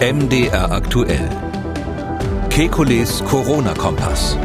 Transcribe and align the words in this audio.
MDR 0.00 0.70
aktuell. 0.70 1.28
Kekules 2.50 3.24
Corona-Kompass. 3.24 4.38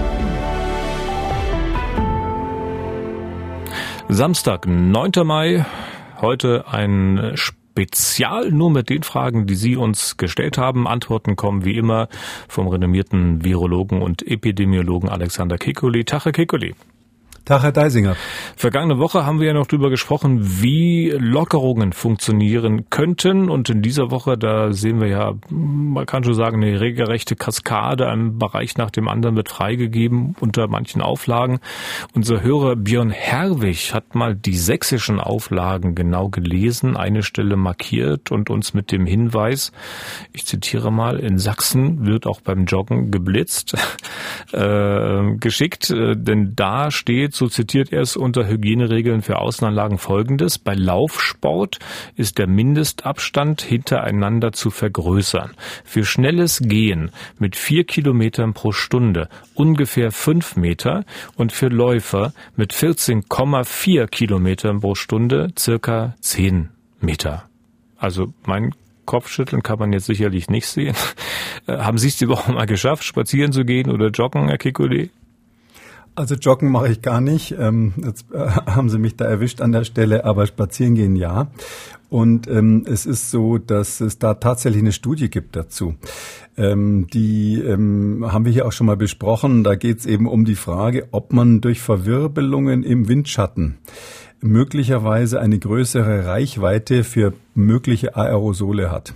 Samstag, 4.10 4.66
9. 4.66 5.12
Mai. 5.24 5.64
Heute 6.20 6.66
ein 6.72 7.34
Spezial 7.36 8.50
nur 8.50 8.72
mit 8.72 8.90
den 8.90 9.04
Fragen, 9.04 9.46
die 9.46 9.54
Sie 9.54 9.76
uns 9.76 10.18
gestellt 10.18 10.58
haben. 10.58 10.88
Antworten 10.88 11.36
kommen 11.36 11.64
wie 11.66 11.78
immer 11.78 12.08
vom 12.48 12.68
renommierten 12.68 13.46
Virologen 13.46 14.02
und 14.02 14.26
Epidemiologen 14.26 15.08
Alexander 15.08 15.60
Kekuli. 15.60 16.04
Tache 16.04 16.32
Kekuli. 16.32 16.74
Tag, 17.46 17.64
Herr 17.64 17.74
Deisinger. 17.74 18.16
Vergangene 18.56 19.00
Woche 19.00 19.26
haben 19.26 19.42
wir 19.42 19.48
ja 19.48 19.54
noch 19.54 19.68
darüber 19.68 19.90
gesprochen, 19.90 20.62
wie 20.62 21.10
Lockerungen 21.10 21.92
funktionieren 21.92 22.90
könnten. 22.90 23.50
Und 23.50 23.70
in 23.70 23.82
dieser 23.82 24.12
Woche, 24.12 24.38
da 24.38 24.72
sehen 24.72 25.02
wir 25.02 25.10
ja, 25.10 25.34
man 25.50 26.06
kann 26.06 26.24
schon 26.24 26.36
sagen, 26.36 26.64
eine 26.64 26.80
regelrechte 26.80 27.36
Kaskade. 27.36 28.08
Ein 28.08 28.38
Bereich 28.38 28.78
nach 28.78 28.92
dem 28.92 29.10
anderen 29.10 29.36
wird 29.36 29.50
freigegeben 29.50 30.38
unter 30.40 30.70
manchen 30.70 31.02
Auflagen. 31.02 31.60
Unser 32.16 32.42
Hörer 32.42 32.78
Björn 32.78 33.10
Herwig 33.10 33.94
hat 33.94 34.16
mal 34.16 34.36
die 34.36 34.56
sächsischen 34.56 35.20
Auflagen 35.20 35.96
genau 35.96 36.30
gelesen, 36.30 36.96
eine 36.96 37.24
Stelle 37.24 37.58
markiert 37.58 38.32
und 38.32 38.50
uns 38.50 38.74
mit 38.74 38.90
dem 38.94 39.06
Hinweis, 39.06 39.74
ich 40.32 40.46
zitiere 40.46 40.94
mal, 40.94 41.20
in 41.20 41.38
Sachsen 41.40 42.06
wird 42.06 42.26
auch 42.26 42.40
beim 42.40 42.68
Joggen 42.68 43.12
geblitzt, 43.12 43.76
äh, 44.54 45.36
geschickt. 45.36 45.90
Denn 45.90 46.54
da 46.56 46.90
steht, 46.90 47.33
so 47.36 47.48
zitiert 47.48 47.92
er 47.92 48.02
es 48.02 48.16
unter 48.16 48.48
Hygieneregeln 48.48 49.22
für 49.22 49.40
Außenanlagen 49.40 49.98
folgendes. 49.98 50.58
Bei 50.60 50.74
Laufsport 50.74 51.80
ist 52.16 52.38
der 52.38 52.48
Mindestabstand 52.48 53.62
hintereinander 53.62 54.52
zu 54.52 54.70
vergrößern. 54.70 55.52
Für 55.84 56.06
schnelles 56.06 56.60
Gehen 56.60 57.12
mit 57.40 57.56
vier 57.56 57.84
Kilometern 57.84 58.54
pro 58.54 58.72
Stunde 58.72 59.30
ungefähr 59.56 60.12
fünf 60.12 60.56
Meter 60.56 61.06
und 61.36 61.52
für 61.52 61.68
Läufer 61.68 62.34
mit 62.56 62.74
14,4 62.74 64.08
Kilometern 64.08 64.80
pro 64.80 64.96
Stunde 64.96 65.52
circa 65.58 66.16
zehn 66.20 66.70
Meter. 67.00 67.50
Also 67.98 68.34
mein 68.46 68.74
Kopfschütteln 69.06 69.64
kann 69.64 69.80
man 69.80 69.94
jetzt 69.94 70.06
sicherlich 70.06 70.50
nicht 70.50 70.68
sehen. 70.68 70.96
Haben 71.68 71.98
Sie 71.98 72.08
es 72.08 72.28
Woche 72.28 72.52
mal 72.52 72.66
geschafft, 72.66 73.04
spazieren 73.04 73.52
zu 73.52 73.66
gehen 73.66 73.90
oder 73.90 74.10
joggen, 74.10 74.48
Herr 74.48 74.58
Kikuli? 74.58 75.10
Also 76.16 76.36
joggen 76.36 76.70
mache 76.72 76.90
ich 76.90 77.02
gar 77.02 77.22
nicht. 77.22 77.56
Ähm, 77.58 77.94
jetzt 78.04 78.32
äh, 78.32 78.38
haben 78.66 78.90
Sie 78.90 79.00
mich 79.00 79.16
da 79.16 79.26
erwischt 79.26 79.62
an 79.62 79.72
der 79.72 79.84
Stelle, 79.84 80.26
aber 80.26 80.46
spazieren 80.46 80.96
gehen 80.96 81.16
ja. 81.16 81.48
Und 82.10 82.48
ähm, 82.48 82.86
es 82.88 83.08
ist 83.08 83.32
so, 83.32 83.58
dass 83.58 84.00
es 84.00 84.20
da 84.20 84.36
tatsächlich 84.36 84.84
eine 84.84 84.92
Studie 84.92 85.32
gibt 85.32 85.56
dazu. 85.56 85.96
Ähm, 86.56 87.08
die 87.12 87.60
ähm, 87.60 88.32
haben 88.32 88.46
wir 88.46 88.52
hier 88.52 88.68
auch 88.68 88.72
schon 88.72 88.86
mal 88.86 88.98
besprochen. 88.98 89.64
Da 89.64 89.74
geht 89.74 90.00
es 90.00 90.06
eben 90.06 90.28
um 90.28 90.46
die 90.46 90.56
Frage, 90.56 91.08
ob 91.12 91.34
man 91.34 91.62
durch 91.62 91.82
Verwirbelungen 91.82 92.84
im 92.84 93.08
Windschatten 93.08 93.80
möglicherweise 94.42 95.40
eine 95.40 95.58
größere 95.58 96.28
Reichweite 96.28 97.04
für 97.04 97.34
mögliche 97.56 98.16
Aerosole 98.16 98.92
hat. 98.92 99.14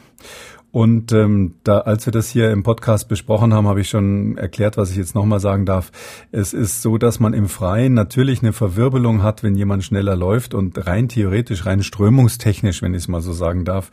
Und 0.71 1.13
ähm, 1.13 1.55
da, 1.63 1.79
als 1.79 2.05
wir 2.05 2.11
das 2.11 2.29
hier 2.29 2.51
im 2.51 2.61
Podcast 2.61 3.07
besprochen 3.07 3.53
haben, 3.53 3.67
habe 3.67 3.79
ich 3.81 3.89
schon 3.89 4.37
erklärt, 4.37 4.75
was 4.75 4.91
ich 4.91 4.97
jetzt 4.97 5.15
nochmal 5.15 5.39
sagen 5.39 5.65
darf. 5.65 5.91
Es 6.31 6.53
ist 6.53 6.81
so, 6.81 6.97
dass 6.97 7.21
man 7.21 7.33
im 7.33 7.47
Freien 7.47 7.93
natürlich 7.93 8.43
eine 8.43 8.51
Verwirbelung 8.51 9.23
hat, 9.23 9.43
wenn 9.43 9.55
jemand 9.55 9.85
schneller 9.85 10.17
läuft 10.17 10.53
und 10.53 10.85
rein 10.85 11.07
theoretisch, 11.07 11.65
rein 11.65 11.83
strömungstechnisch, 11.83 12.81
wenn 12.81 12.93
ich 12.93 13.03
es 13.03 13.07
mal 13.07 13.21
so 13.21 13.31
sagen 13.31 13.63
darf, 13.63 13.91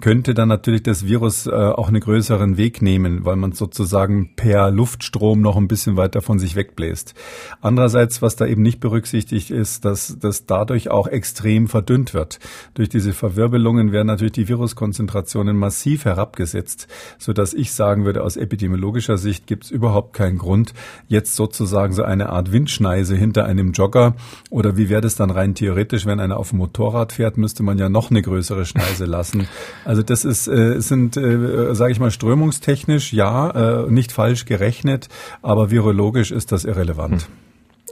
könnte 0.00 0.32
dann 0.32 0.48
natürlich 0.48 0.82
das 0.82 1.06
Virus 1.06 1.46
äh, 1.46 1.50
auch 1.50 1.88
einen 1.88 2.00
größeren 2.00 2.56
Weg 2.56 2.80
nehmen, 2.80 3.26
weil 3.26 3.36
man 3.36 3.52
sozusagen 3.52 4.30
per 4.34 4.70
Luftstrom 4.70 5.42
noch 5.42 5.56
ein 5.56 5.68
bisschen 5.68 5.96
weiter 5.96 6.22
von 6.22 6.38
sich 6.38 6.56
wegbläst. 6.56 7.14
Andererseits, 7.60 8.22
was 8.22 8.34
da 8.34 8.46
eben 8.46 8.62
nicht 8.62 8.80
berücksichtigt 8.80 9.50
ist, 9.50 9.84
dass 9.84 10.16
das 10.18 10.46
dadurch 10.46 10.90
auch 10.90 11.06
extrem 11.06 11.68
verdünnt 11.68 12.14
wird. 12.14 12.38
Durch 12.74 12.88
diese 12.88 13.12
Verwirbelungen 13.12 13.92
werden 13.92 14.06
natürlich 14.06 14.32
die 14.32 14.48
Viruskonzentrationen 14.48 15.56
massiv 15.56 15.97
herabgesetzt, 16.04 16.88
so 17.18 17.32
dass 17.32 17.54
ich 17.54 17.72
sagen 17.72 18.04
würde, 18.04 18.22
aus 18.22 18.36
epidemiologischer 18.36 19.18
Sicht 19.18 19.46
gibt 19.46 19.64
es 19.64 19.70
überhaupt 19.70 20.12
keinen 20.12 20.38
Grund, 20.38 20.74
jetzt 21.06 21.36
sozusagen 21.36 21.92
so 21.92 22.02
eine 22.02 22.30
Art 22.30 22.52
Windschneise 22.52 23.16
hinter 23.16 23.44
einem 23.44 23.72
Jogger 23.72 24.14
oder 24.50 24.76
wie 24.76 24.88
wäre 24.88 25.00
das 25.00 25.16
dann 25.16 25.30
rein 25.30 25.54
theoretisch, 25.54 26.06
wenn 26.06 26.20
einer 26.20 26.38
auf 26.38 26.50
dem 26.50 26.58
Motorrad 26.58 27.12
fährt, 27.12 27.36
müsste 27.36 27.62
man 27.62 27.78
ja 27.78 27.88
noch 27.88 28.10
eine 28.10 28.22
größere 28.22 28.64
Schneise 28.64 29.04
lassen. 29.04 29.48
Also 29.84 30.02
das 30.02 30.24
ist 30.24 30.48
äh, 30.48 30.80
sind 30.80 31.16
äh, 31.16 31.74
sage 31.74 31.92
ich 31.92 32.00
mal 32.00 32.10
strömungstechnisch 32.10 33.12
ja 33.12 33.84
äh, 33.84 33.90
nicht 33.90 34.12
falsch 34.12 34.44
gerechnet, 34.44 35.08
aber 35.42 35.70
virologisch 35.70 36.30
ist 36.30 36.52
das 36.52 36.64
irrelevant. 36.64 37.22
Hm. 37.22 37.48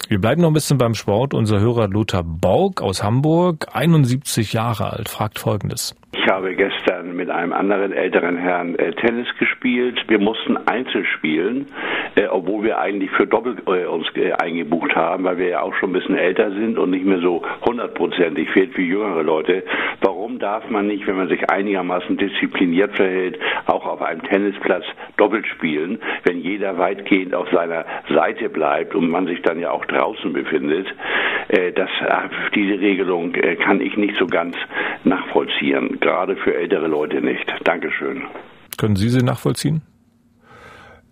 Wir 0.08 0.20
bleiben 0.20 0.40
noch 0.40 0.50
ein 0.50 0.54
bisschen 0.54 0.78
beim 0.78 0.94
Sport. 0.94 1.34
Unser 1.34 1.58
Hörer 1.58 1.88
Lothar 1.88 2.22
Borg 2.22 2.80
aus 2.80 3.02
Hamburg, 3.02 3.66
71 3.72 4.52
Jahre 4.52 4.92
alt, 4.92 5.08
fragt 5.08 5.40
Folgendes. 5.40 5.96
Ich 6.18 6.32
habe 6.32 6.54
gestern 6.54 7.14
mit 7.14 7.30
einem 7.30 7.52
anderen 7.52 7.92
älteren 7.92 8.36
Herrn 8.36 8.74
äh, 8.76 8.92
Tennis 8.92 9.28
gespielt. 9.38 10.02
Wir 10.08 10.18
mussten 10.18 10.56
Einzel 10.56 11.04
spielen, 11.04 11.66
äh, 12.14 12.26
obwohl 12.26 12.64
wir 12.64 12.78
eigentlich 12.78 13.10
für 13.10 13.26
Doppel 13.26 13.56
äh, 13.66 13.84
uns 13.84 14.06
äh, 14.16 14.32
eingebucht 14.32 14.96
haben, 14.96 15.24
weil 15.24 15.38
wir 15.38 15.48
ja 15.48 15.60
auch 15.60 15.74
schon 15.74 15.90
ein 15.90 15.92
bisschen 15.92 16.16
älter 16.16 16.50
sind 16.52 16.78
und 16.78 16.90
nicht 16.90 17.04
mehr 17.04 17.20
so 17.20 17.42
hundertprozentig 17.64 18.50
fehlt 18.50 18.76
wie 18.76 18.86
jüngere 18.86 19.22
Leute. 19.22 19.62
Warum 20.00 20.38
darf 20.38 20.68
man 20.70 20.86
nicht, 20.86 21.06
wenn 21.06 21.16
man 21.16 21.28
sich 21.28 21.48
einigermaßen 21.50 22.16
diszipliniert 22.16 22.96
verhält, 22.96 23.38
auch 23.66 23.86
auf 23.86 24.02
einem 24.02 24.22
Tennisplatz 24.22 24.84
doppelt 25.16 25.46
spielen, 25.46 26.00
wenn 26.24 26.40
jeder 26.40 26.78
weitgehend 26.78 27.34
auf 27.34 27.48
seiner 27.50 27.84
Seite 28.08 28.48
bleibt 28.48 28.94
und 28.94 29.10
man 29.10 29.26
sich 29.26 29.42
dann 29.42 29.60
ja 29.60 29.70
auch 29.70 29.84
draußen 29.84 30.32
befindet? 30.32 30.86
Äh, 31.48 31.72
das, 31.72 31.90
äh, 32.00 32.28
diese 32.54 32.80
Regelung 32.80 33.32
kann 33.62 33.80
ich 33.80 33.96
nicht 33.96 34.16
so 34.18 34.26
ganz 34.26 34.56
nachvollziehen. 35.04 35.98
Gerade 36.00 36.36
für 36.36 36.54
ältere 36.54 36.86
Leute 36.86 37.20
nicht. 37.20 37.46
Dankeschön. 37.64 38.22
Können 38.76 38.96
Sie 38.96 39.08
sie 39.08 39.22
nachvollziehen? 39.22 39.82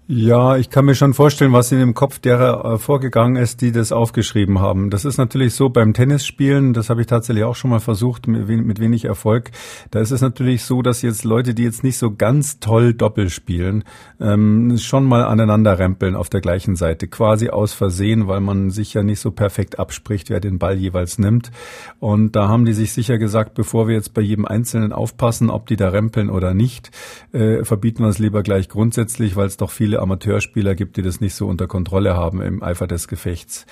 Ja, 0.07 0.59
ich 0.59 0.69
kann 0.69 0.85
mir 0.85 0.95
schon 0.95 1.15
vorstellen, 1.15 1.55
was 1.55 1.73
in 1.73 1.79
dem 1.79 1.95
Kopf 1.95 2.19
derer 2.19 2.75
äh, 2.75 2.79
vorgegangen 2.79 3.37
ist, 3.37 3.63
die 3.63 3.73
das 3.73 3.91
aufgeschrieben 3.91 4.61
haben. 4.61 4.91
Das 4.91 5.07
ist 5.07 5.17
natürlich 5.17 5.55
so 5.55 5.71
beim 5.71 5.95
Tennisspielen, 5.95 6.75
das 6.75 6.91
habe 6.91 7.01
ich 7.01 7.07
tatsächlich 7.07 7.45
auch 7.45 7.57
schon 7.57 7.71
mal 7.71 7.81
versucht, 7.81 8.27
mit, 8.27 8.47
mit 8.47 8.81
wenig 8.81 9.07
Erfolg. 9.07 9.51
Da 9.91 10.01
ist 10.01 10.11
es 10.11 10.21
natürlich 10.21 10.65
so, 10.65 10.83
dass 10.83 11.01
jetzt 11.01 11.25
Leute, 11.25 11.55
die 11.55 11.63
jetzt 11.63 11.85
nicht 11.85 11.97
so 11.97 12.15
ganz 12.15 12.61
toll 12.61 12.93
Doppel 12.93 13.31
spielen, 13.31 13.83
ähm, 14.21 14.77
schon 14.77 15.05
mal 15.05 15.25
aneinander 15.25 15.79
rempeln 15.79 16.17
auf 16.17 16.29
der 16.29 16.43
gleichen 16.43 16.77
Seite, 16.77 17.09
quasi 17.09 17.49
aus 17.49 17.73
Versehen, 17.73 18.29
weil 18.29 18.41
man 18.41 18.69
sich 18.69 18.93
ja 18.93 19.03
nicht 19.03 19.21
so 19.21 19.31
perfekt 19.31 19.79
abspricht, 19.79 20.29
wer 20.29 20.41
den 20.41 20.59
Ball 20.59 20.77
jeweils 20.77 21.19
nimmt. 21.19 21.51
Und 21.99 22.37
da 22.37 22.49
haben 22.49 22.67
die 22.67 22.75
sich 22.75 22.93
sicher 22.93 23.17
gesagt, 23.17 23.55
bevor 23.55 23.89
wir 23.89 23.95
jetzt 23.95 24.13
bei 24.13 24.21
jedem 24.21 24.45
Einzelnen 24.45 24.93
aufpassen, 24.93 25.49
ob 25.49 25.67
die 25.67 25.77
da 25.77 25.89
rempeln 25.89 26.29
oder 26.29 26.53
nicht, 26.53 26.91
äh, 27.33 27.65
verbieten 27.65 28.03
wir 28.03 28.11
es 28.11 28.19
lieber 28.19 28.43
gleich 28.43 28.69
grundsätzlich, 28.69 29.35
weil 29.35 29.47
es 29.47 29.57
doch 29.57 29.71
viele 29.71 29.94
viele 29.95 30.03
Amateurspieler 30.03 30.75
gibt, 30.75 30.97
die 30.97 31.03
das 31.03 31.21
nicht 31.21 31.35
so 31.35 31.47
unter 31.47 31.69
Kontrolle 31.69 32.17
haben 32.17 32.43
im 32.43 32.65
Eifer 32.65 32.89
des 32.89 33.07
Gefechts. 33.07 33.65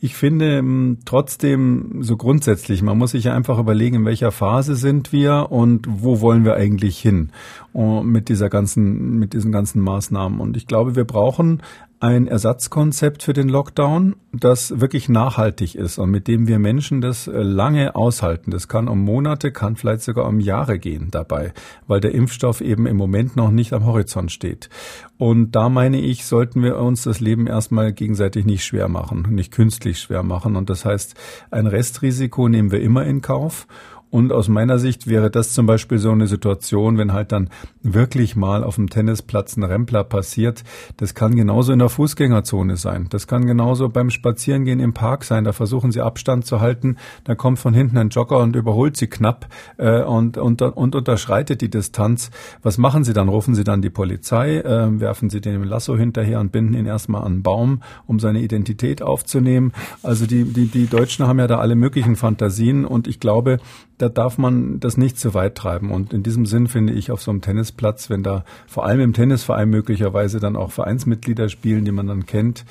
Ich 0.00 0.16
finde 0.16 0.58
ähm, 0.58 0.98
trotzdem 1.04 2.02
so 2.02 2.16
grundsätzlich, 2.16 2.82
man 2.82 2.98
muss 2.98 3.12
sich 3.12 3.24
ja 3.24 3.34
einfach 3.34 3.58
überlegen, 3.58 3.96
in 3.96 4.04
welcher 4.04 4.32
Phase 4.32 4.74
sind 4.74 5.12
wir 5.12 5.48
und 5.50 5.86
wo 5.88 6.20
wollen 6.20 6.44
wir 6.44 6.54
eigentlich 6.54 6.98
hin 6.98 7.30
und 7.72 8.08
mit 8.08 8.28
dieser 8.28 8.48
ganzen, 8.48 9.18
mit 9.18 9.32
diesen 9.32 9.52
ganzen 9.52 9.80
Maßnahmen. 9.80 10.40
Und 10.40 10.56
ich 10.56 10.66
glaube, 10.66 10.96
wir 10.96 11.04
brauchen 11.04 11.62
ein 12.00 12.26
Ersatzkonzept 12.26 13.22
für 13.22 13.34
den 13.34 13.50
Lockdown, 13.50 14.16
das 14.32 14.80
wirklich 14.80 15.10
nachhaltig 15.10 15.74
ist 15.74 15.98
und 15.98 16.10
mit 16.10 16.28
dem 16.28 16.48
wir 16.48 16.58
Menschen 16.58 17.02
das 17.02 17.28
äh, 17.28 17.42
lange 17.42 17.94
aushalten. 17.94 18.50
Das 18.50 18.68
kann 18.68 18.88
um 18.88 19.00
Monate, 19.00 19.52
kann 19.52 19.76
vielleicht 19.76 20.00
sogar 20.00 20.26
um 20.26 20.40
Jahre 20.40 20.78
gehen 20.78 21.08
dabei, 21.10 21.52
weil 21.86 22.00
der 22.00 22.14
Impfstoff 22.14 22.62
eben 22.62 22.86
im 22.86 22.96
Moment 22.96 23.36
noch 23.36 23.50
nicht 23.50 23.74
am 23.74 23.84
Horizont 23.84 24.32
steht. 24.32 24.70
Und 25.18 25.52
da 25.52 25.68
meine 25.68 26.00
ich, 26.00 26.24
sollten 26.24 26.62
wir 26.62 26.78
uns 26.78 27.02
das 27.02 27.20
Leben 27.20 27.46
erstmal 27.46 27.92
gegenseitig 27.92 28.46
nicht 28.46 28.64
schwer 28.64 28.88
machen, 28.88 29.26
nicht 29.30 29.52
künstlich 29.52 30.00
schwer 30.00 30.22
machen. 30.22 30.56
Und 30.56 30.70
das 30.70 30.86
heißt, 30.86 31.14
ein 31.50 31.66
Restrisiko 31.66 32.48
nehmen 32.48 32.72
wir 32.72 32.80
immer 32.80 33.04
in 33.04 33.20
Kauf. 33.20 33.66
Und 34.10 34.32
aus 34.32 34.48
meiner 34.48 34.78
Sicht 34.78 35.06
wäre 35.06 35.30
das 35.30 35.52
zum 35.52 35.66
Beispiel 35.66 35.98
so 35.98 36.10
eine 36.10 36.26
Situation, 36.26 36.98
wenn 36.98 37.12
halt 37.12 37.30
dann 37.30 37.48
wirklich 37.82 38.34
mal 38.34 38.64
auf 38.64 38.74
dem 38.74 38.90
Tennisplatz 38.90 39.56
ein 39.56 39.62
Rempler 39.62 40.02
passiert. 40.02 40.64
Das 40.96 41.14
kann 41.14 41.36
genauso 41.36 41.72
in 41.72 41.78
der 41.78 41.88
Fußgängerzone 41.88 42.76
sein. 42.76 43.06
Das 43.10 43.28
kann 43.28 43.46
genauso 43.46 43.88
beim 43.88 44.10
Spazierengehen 44.10 44.80
im 44.80 44.94
Park 44.94 45.24
sein. 45.24 45.44
Da 45.44 45.52
versuchen 45.52 45.92
sie 45.92 46.00
Abstand 46.00 46.44
zu 46.44 46.60
halten. 46.60 46.96
Da 47.24 47.36
kommt 47.36 47.60
von 47.60 47.72
hinten 47.72 47.98
ein 47.98 48.08
Jogger 48.08 48.38
und 48.38 48.56
überholt 48.56 48.96
sie 48.96 49.06
knapp 49.06 49.46
äh, 49.76 50.02
und, 50.02 50.36
und, 50.36 50.60
und 50.60 50.94
unterschreitet 50.96 51.60
die 51.60 51.70
Distanz. 51.70 52.30
Was 52.62 52.78
machen 52.78 53.04
sie 53.04 53.12
dann? 53.12 53.28
Rufen 53.28 53.54
sie 53.54 53.64
dann 53.64 53.80
die 53.80 53.90
Polizei, 53.90 54.58
äh, 54.58 55.00
werfen 55.00 55.30
sie 55.30 55.40
den 55.40 55.62
Lasso 55.62 55.96
hinterher 55.96 56.40
und 56.40 56.50
binden 56.50 56.74
ihn 56.74 56.86
erstmal 56.86 57.22
an 57.22 57.30
einen 57.30 57.42
Baum, 57.42 57.82
um 58.06 58.18
seine 58.18 58.40
Identität 58.40 59.02
aufzunehmen. 59.02 59.72
Also 60.02 60.26
die, 60.26 60.44
die, 60.44 60.66
die 60.66 60.88
Deutschen 60.88 61.28
haben 61.28 61.38
ja 61.38 61.46
da 61.46 61.58
alle 61.58 61.76
möglichen 61.76 62.16
Fantasien 62.16 62.84
und 62.84 63.06
ich 63.06 63.20
glaube, 63.20 63.58
da 64.00 64.08
darf 64.08 64.38
man 64.38 64.80
das 64.80 64.96
nicht 64.96 65.18
zu 65.18 65.34
weit 65.34 65.54
treiben. 65.56 65.90
Und 65.90 66.12
in 66.12 66.22
diesem 66.22 66.46
Sinn 66.46 66.68
finde 66.68 66.94
ich 66.94 67.10
auf 67.10 67.20
so 67.20 67.30
einem 67.30 67.42
Tennisplatz, 67.42 68.08
wenn 68.08 68.22
da 68.22 68.44
vor 68.66 68.86
allem 68.86 69.00
im 69.00 69.12
Tennisverein 69.12 69.68
möglicherweise 69.68 70.40
dann 70.40 70.56
auch 70.56 70.70
Vereinsmitglieder 70.70 71.48
spielen, 71.48 71.84
die 71.84 71.92
man 71.92 72.06
dann 72.06 72.24
kennt, 72.24 72.64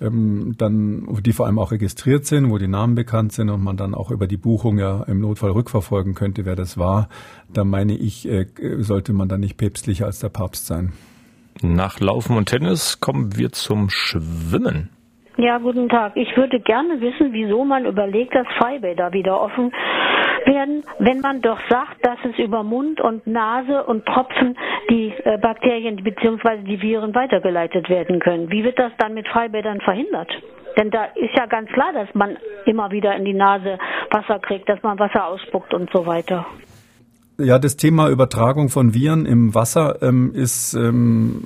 ähm, 0.00 0.56
dann, 0.58 1.06
die 1.24 1.32
vor 1.32 1.46
allem 1.46 1.60
auch 1.60 1.70
registriert 1.70 2.26
sind, 2.26 2.50
wo 2.50 2.58
die 2.58 2.66
Namen 2.66 2.96
bekannt 2.96 3.32
sind 3.32 3.50
und 3.50 3.62
man 3.62 3.76
dann 3.76 3.94
auch 3.94 4.10
über 4.10 4.26
die 4.26 4.36
Buchung 4.36 4.78
ja 4.78 5.04
im 5.04 5.20
Notfall 5.20 5.52
rückverfolgen 5.52 6.14
könnte, 6.14 6.44
wer 6.44 6.56
das 6.56 6.76
war, 6.76 7.08
da 7.52 7.62
meine 7.62 7.96
ich, 7.96 8.28
äh, 8.28 8.46
sollte 8.78 9.12
man 9.12 9.28
dann 9.28 9.40
nicht 9.40 9.56
päpstlicher 9.56 10.06
als 10.06 10.18
der 10.18 10.30
Papst 10.30 10.66
sein. 10.66 10.92
Nach 11.62 12.00
Laufen 12.00 12.36
und 12.36 12.48
Tennis 12.48 12.98
kommen 12.98 13.36
wir 13.36 13.52
zum 13.52 13.88
Schwimmen. 13.90 14.90
Ja, 15.36 15.58
guten 15.58 15.88
Tag. 15.88 16.16
Ich 16.16 16.36
würde 16.36 16.60
gerne 16.60 17.00
wissen, 17.00 17.32
wieso 17.32 17.64
man 17.64 17.86
überlegt, 17.86 18.34
dass 18.34 18.46
Freibäder 18.58 19.12
wieder 19.12 19.40
offen 19.40 19.72
werden, 20.46 20.84
wenn 20.98 21.20
man 21.20 21.40
doch 21.40 21.58
sagt, 21.68 22.04
dass 22.04 22.18
es 22.24 22.38
über 22.38 22.62
Mund 22.62 23.00
und 23.00 23.26
Nase 23.26 23.84
und 23.84 24.06
Tropfen 24.06 24.56
die 24.90 25.12
äh, 25.24 25.38
Bakterien 25.38 25.96
bzw. 25.96 26.62
die 26.62 26.80
Viren 26.80 27.14
weitergeleitet 27.14 27.88
werden 27.88 28.20
können. 28.20 28.50
Wie 28.50 28.64
wird 28.64 28.78
das 28.78 28.92
dann 28.98 29.14
mit 29.14 29.28
Freibädern 29.28 29.80
verhindert? 29.80 30.30
Denn 30.76 30.90
da 30.90 31.04
ist 31.14 31.34
ja 31.36 31.46
ganz 31.46 31.70
klar, 31.70 31.92
dass 31.92 32.12
man 32.14 32.36
immer 32.66 32.90
wieder 32.90 33.14
in 33.16 33.24
die 33.24 33.34
Nase 33.34 33.78
Wasser 34.10 34.38
kriegt, 34.38 34.68
dass 34.68 34.82
man 34.82 34.98
Wasser 34.98 35.26
ausspuckt 35.26 35.72
und 35.72 35.90
so 35.92 36.06
weiter. 36.06 36.46
Ja, 37.38 37.58
das 37.58 37.76
Thema 37.76 38.08
Übertragung 38.08 38.68
von 38.68 38.94
Viren 38.94 39.26
im 39.26 39.54
Wasser 39.54 40.02
ähm, 40.02 40.32
ist 40.34 40.74
ähm, 40.74 41.44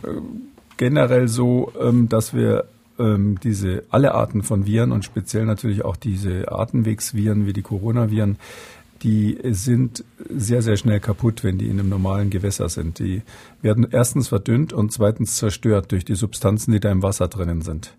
generell 0.76 1.28
so, 1.28 1.72
ähm, 1.80 2.08
dass 2.08 2.34
wir 2.34 2.64
ähm, 2.98 3.38
diese 3.42 3.84
alle 3.90 4.14
Arten 4.14 4.42
von 4.42 4.66
Viren 4.66 4.92
und 4.92 5.04
speziell 5.04 5.46
natürlich 5.46 5.84
auch 5.84 5.96
diese 5.96 6.50
Atemwegsviren 6.50 7.46
wie 7.46 7.52
die 7.52 7.62
Coronaviren 7.62 8.38
die 9.02 9.38
sind 9.50 10.04
sehr, 10.28 10.62
sehr 10.62 10.76
schnell 10.76 11.00
kaputt, 11.00 11.44
wenn 11.44 11.58
die 11.58 11.66
in 11.66 11.78
einem 11.78 11.88
normalen 11.88 12.30
Gewässer 12.30 12.68
sind. 12.68 12.98
Die 12.98 13.22
werden 13.62 13.86
erstens 13.90 14.28
verdünnt 14.28 14.72
und 14.72 14.92
zweitens 14.92 15.36
zerstört 15.36 15.92
durch 15.92 16.04
die 16.04 16.14
Substanzen, 16.14 16.72
die 16.72 16.80
da 16.80 16.90
im 16.90 17.02
Wasser 17.02 17.28
drinnen 17.28 17.62
sind 17.62 17.92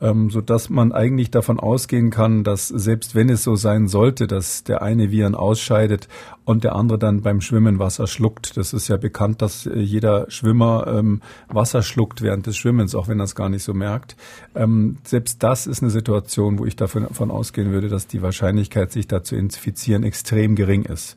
ähm, 0.00 0.30
so 0.30 0.40
dass 0.40 0.68
man 0.68 0.92
eigentlich 0.92 1.30
davon 1.30 1.58
ausgehen 1.58 2.10
kann, 2.10 2.44
dass 2.44 2.68
selbst 2.68 3.14
wenn 3.14 3.28
es 3.28 3.42
so 3.42 3.56
sein 3.56 3.88
sollte, 3.88 4.26
dass 4.26 4.64
der 4.64 4.82
eine 4.82 5.10
Viren 5.10 5.34
ausscheidet 5.34 6.08
und 6.46 6.62
der 6.62 6.76
andere 6.76 6.96
dann 6.96 7.22
beim 7.22 7.40
Schwimmen 7.40 7.80
Wasser 7.80 8.06
schluckt. 8.06 8.56
Das 8.56 8.72
ist 8.72 8.86
ja 8.86 8.96
bekannt, 8.96 9.42
dass 9.42 9.66
äh, 9.66 9.80
jeder 9.80 10.30
Schwimmer 10.30 10.86
ähm, 10.86 11.20
Wasser 11.48 11.82
schluckt 11.82 12.22
während 12.22 12.46
des 12.46 12.56
Schwimmens, 12.56 12.94
auch 12.94 13.08
wenn 13.08 13.20
er 13.20 13.24
es 13.24 13.34
gar 13.34 13.48
nicht 13.48 13.64
so 13.64 13.74
merkt. 13.74 14.16
Ähm, 14.54 14.96
selbst 15.02 15.42
das 15.42 15.66
ist 15.66 15.82
eine 15.82 15.90
Situation, 15.90 16.60
wo 16.60 16.64
ich 16.64 16.76
davon, 16.76 17.02
davon 17.02 17.32
ausgehen 17.32 17.72
würde, 17.72 17.88
dass 17.88 18.06
die 18.06 18.22
Wahrscheinlichkeit, 18.22 18.92
sich 18.92 19.08
da 19.08 19.24
zu 19.24 19.34
infizieren, 19.34 20.04
extrem 20.04 20.54
gering 20.54 20.84
ist. 20.84 21.16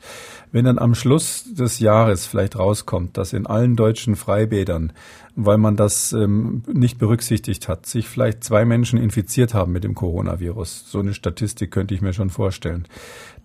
Wenn 0.52 0.66
dann 0.66 0.80
am 0.80 0.96
Schluss 0.96 1.46
des 1.54 1.78
Jahres 1.78 2.25
vielleicht 2.25 2.58
rauskommt, 2.58 3.16
dass 3.16 3.32
in 3.32 3.46
allen 3.46 3.75
deutschen 3.75 4.16
Freibädern, 4.16 4.94
weil 5.36 5.60
man 5.60 5.75
das 5.75 6.12
ähm, 6.12 6.64
nicht 6.74 6.98
berücksichtigt 6.98 7.68
hat, 7.68 7.86
sich 7.86 8.08
vielleicht 8.08 8.44
zwei 8.44 8.66
Menschen 8.66 8.98
infiziert 8.98 9.54
haben 9.54 9.74
mit 9.74 9.84
dem 9.84 9.94
Coronavirus, 9.94 10.86
so 10.90 11.00
eine 11.00 11.14
Statistik 11.14 11.70
könnte 11.70 11.94
ich 11.94 12.02
mir 12.02 12.14
schon 12.14 12.32
vorstellen, 12.32 12.88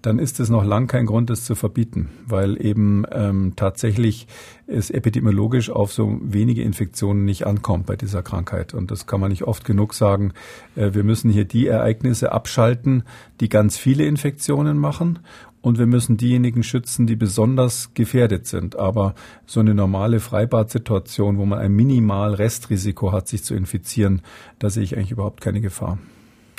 dann 0.05 0.19
ist 0.19 0.39
es 0.39 0.51
noch 0.51 0.65
lang 0.65 0.87
kein 0.87 1.06
Grund, 1.06 1.31
es 1.31 1.45
zu 1.45 1.55
verbieten, 1.55 2.11
weil 2.27 2.62
eben 2.62 3.05
ähm, 3.11 3.55
tatsächlich 3.56 4.27
es 4.67 4.91
epidemiologisch 4.91 5.71
auf 5.71 5.95
so 5.95 6.19
wenige 6.23 6.62
Infektionen 6.62 7.25
nicht 7.25 7.47
ankommt 7.47 7.87
bei 7.87 7.97
dieser 7.97 8.23
Krankheit. 8.23 8.75
Und 8.75 8.91
das 8.91 9.06
kann 9.06 9.21
man 9.21 9.31
nicht 9.31 9.45
oft 9.45 9.65
genug 9.65 9.95
sagen. 9.95 10.33
Äh, 10.77 10.93
wir 10.93 11.05
müssen 11.05 11.31
hier 11.31 11.47
die 11.47 11.69
Ereignisse 11.69 12.33
abschalten, 12.33 13.05
die 13.41 13.49
ganz 13.49 13.79
viele 13.79 14.05
Infektionen 14.05 14.77
machen 14.77 15.21
und 15.62 15.79
wir 15.79 15.87
müssen 15.87 16.19
diejenigen 16.19 16.62
schützen, 16.62 17.06
die 17.06 17.17
besonders 17.17 17.95
gefährdet 17.95 18.47
sind. 18.47 18.77
Aber 18.77 19.15
so 19.47 19.61
eine 19.61 19.75
normale 19.75 20.21
Freibad-Situation, 20.21 21.39
wo 21.39 21.47
man 21.47 21.61
ein 21.61 21.73
minimal 21.73 22.35
Restrisiko 22.35 23.12
hat, 23.12 23.29
sich 23.29 23.43
zu 23.43 23.55
infizieren, 23.55 24.21
da 24.59 24.69
sehe 24.69 24.83
ich 24.83 24.95
eigentlich 24.95 25.12
überhaupt 25.12 25.41
keine 25.41 25.62
Gefahr. 25.62 25.99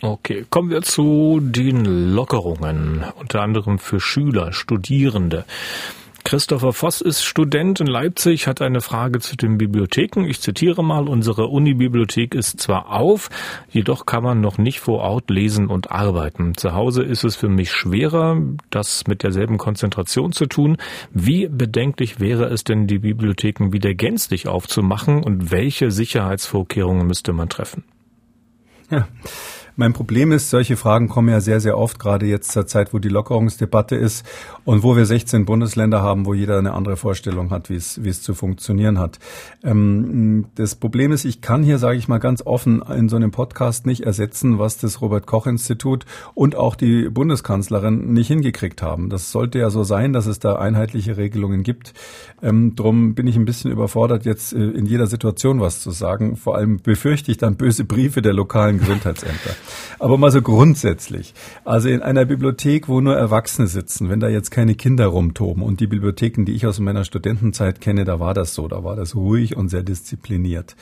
Okay, 0.01 0.45
kommen 0.49 0.69
wir 0.69 0.81
zu 0.81 1.39
den 1.41 2.13
Lockerungen, 2.13 3.05
unter 3.19 3.41
anderem 3.41 3.79
für 3.79 3.99
Schüler, 3.99 4.51
Studierende. 4.51 5.45
Christopher 6.25 6.73
Voss 6.73 7.01
ist 7.01 7.23
Student 7.23 7.79
in 7.81 7.85
Leipzig, 7.85 8.47
hat 8.47 8.59
eine 8.59 8.81
Frage 8.81 9.19
zu 9.19 9.37
den 9.37 9.59
Bibliotheken. 9.59 10.25
Ich 10.25 10.41
zitiere 10.41 10.83
mal, 10.83 11.07
unsere 11.07 11.45
Unibibliothek 11.45 12.33
ist 12.33 12.59
zwar 12.59 12.91
auf, 12.91 13.29
jedoch 13.69 14.07
kann 14.07 14.23
man 14.23 14.41
noch 14.41 14.57
nicht 14.57 14.79
vor 14.79 15.01
Ort 15.01 15.29
lesen 15.29 15.67
und 15.67 15.91
arbeiten. 15.91 16.57
Zu 16.57 16.73
Hause 16.73 17.03
ist 17.03 17.23
es 17.23 17.35
für 17.35 17.47
mich 17.47 17.71
schwerer, 17.71 18.41
das 18.71 19.05
mit 19.05 19.21
derselben 19.21 19.59
Konzentration 19.59 20.31
zu 20.31 20.47
tun. 20.47 20.77
Wie 21.11 21.47
bedenklich 21.47 22.19
wäre 22.19 22.45
es 22.45 22.63
denn, 22.63 22.87
die 22.87 22.99
Bibliotheken 22.99 23.71
wieder 23.71 23.93
gänzlich 23.93 24.47
aufzumachen 24.47 25.23
und 25.23 25.51
welche 25.51 25.91
Sicherheitsvorkehrungen 25.91 27.05
müsste 27.05 27.33
man 27.33 27.49
treffen? 27.49 27.83
Ja. 28.89 29.07
Mein 29.77 29.91
Problem 29.91 30.31
ist, 30.31 30.49
solche 30.49 30.77
Fragen 30.77 31.09
kommen 31.09 31.27
ja 31.27 31.41
sehr, 31.41 31.59
sehr 31.59 31.77
oft, 31.77 31.99
gerade 31.99 32.25
jetzt 32.25 32.53
zur 32.53 32.65
Zeit, 32.65 32.93
wo 32.93 32.99
die 32.99 33.09
Lockerungsdebatte 33.09 33.97
ist 33.97 34.25
und 34.63 34.83
wo 34.83 34.95
wir 34.95 35.05
16 35.05 35.43
Bundesländer 35.43 36.01
haben, 36.01 36.25
wo 36.25 36.33
jeder 36.33 36.57
eine 36.57 36.71
andere 36.71 36.95
Vorstellung 36.95 37.49
hat, 37.49 37.69
wie 37.69 37.75
es, 37.75 38.01
wie 38.01 38.07
es 38.07 38.21
zu 38.21 38.35
funktionieren 38.35 38.99
hat. 38.99 39.19
Ähm, 39.63 40.45
das 40.55 40.75
Problem 40.75 41.11
ist, 41.11 41.25
ich 41.25 41.41
kann 41.41 41.61
hier, 41.61 41.77
sage 41.77 41.97
ich 41.97 42.07
mal 42.07 42.19
ganz 42.19 42.41
offen, 42.45 42.81
in 42.83 43.09
so 43.09 43.17
einem 43.17 43.31
Podcast 43.31 43.85
nicht 43.85 44.03
ersetzen, 44.03 44.59
was 44.59 44.77
das 44.77 45.01
Robert-Koch-Institut 45.01 46.05
und 46.35 46.55
auch 46.55 46.75
die 46.75 47.09
Bundeskanzlerin 47.09 48.13
nicht 48.13 48.29
hingekriegt 48.29 48.81
haben. 48.81 49.09
Das 49.09 49.33
sollte 49.33 49.59
ja 49.59 49.69
so 49.69 49.83
sein, 49.83 50.13
dass 50.13 50.25
es 50.25 50.39
da 50.39 50.55
einheitliche 50.55 51.17
Regelungen 51.17 51.63
gibt. 51.63 51.93
Ähm, 52.41 52.77
drum 52.77 53.13
bin 53.13 53.27
ich 53.27 53.35
ein 53.35 53.43
bisschen 53.43 53.71
überfordert, 53.71 54.23
jetzt 54.23 54.53
äh, 54.53 54.57
in 54.57 54.85
jeder 54.85 55.07
Situation 55.07 55.59
was 55.59 55.81
zu 55.81 55.91
sagen. 55.91 56.37
Vor 56.37 56.55
allem 56.55 56.77
befürchte 56.81 57.29
ich 57.29 57.37
dann 57.37 57.57
böse 57.57 57.83
Briefe 57.83 58.21
der 58.21 58.31
lokalen 58.31 58.79
Gesundheitsämter. 58.79 59.51
Aber 59.99 60.17
mal 60.17 60.31
so 60.31 60.41
grundsätzlich. 60.41 61.33
Also 61.63 61.89
in 61.89 62.01
einer 62.01 62.25
Bibliothek, 62.25 62.87
wo 62.87 63.01
nur 63.01 63.15
Erwachsene 63.15 63.67
sitzen, 63.67 64.09
wenn 64.09 64.19
da 64.19 64.29
jetzt 64.29 64.51
keine 64.51 64.75
Kinder 64.75 65.07
rumtoben 65.07 65.63
und 65.63 65.79
die 65.79 65.87
Bibliotheken, 65.87 66.45
die 66.45 66.53
ich 66.53 66.65
aus 66.67 66.79
meiner 66.79 67.05
Studentenzeit 67.05 67.81
kenne, 67.81 68.05
da 68.05 68.19
war 68.19 68.33
das 68.33 68.53
so, 68.53 68.67
da 68.67 68.83
war 68.83 68.95
das 68.95 69.15
ruhig 69.15 69.55
und 69.55 69.69
sehr 69.69 69.83
diszipliniert. 69.83 70.75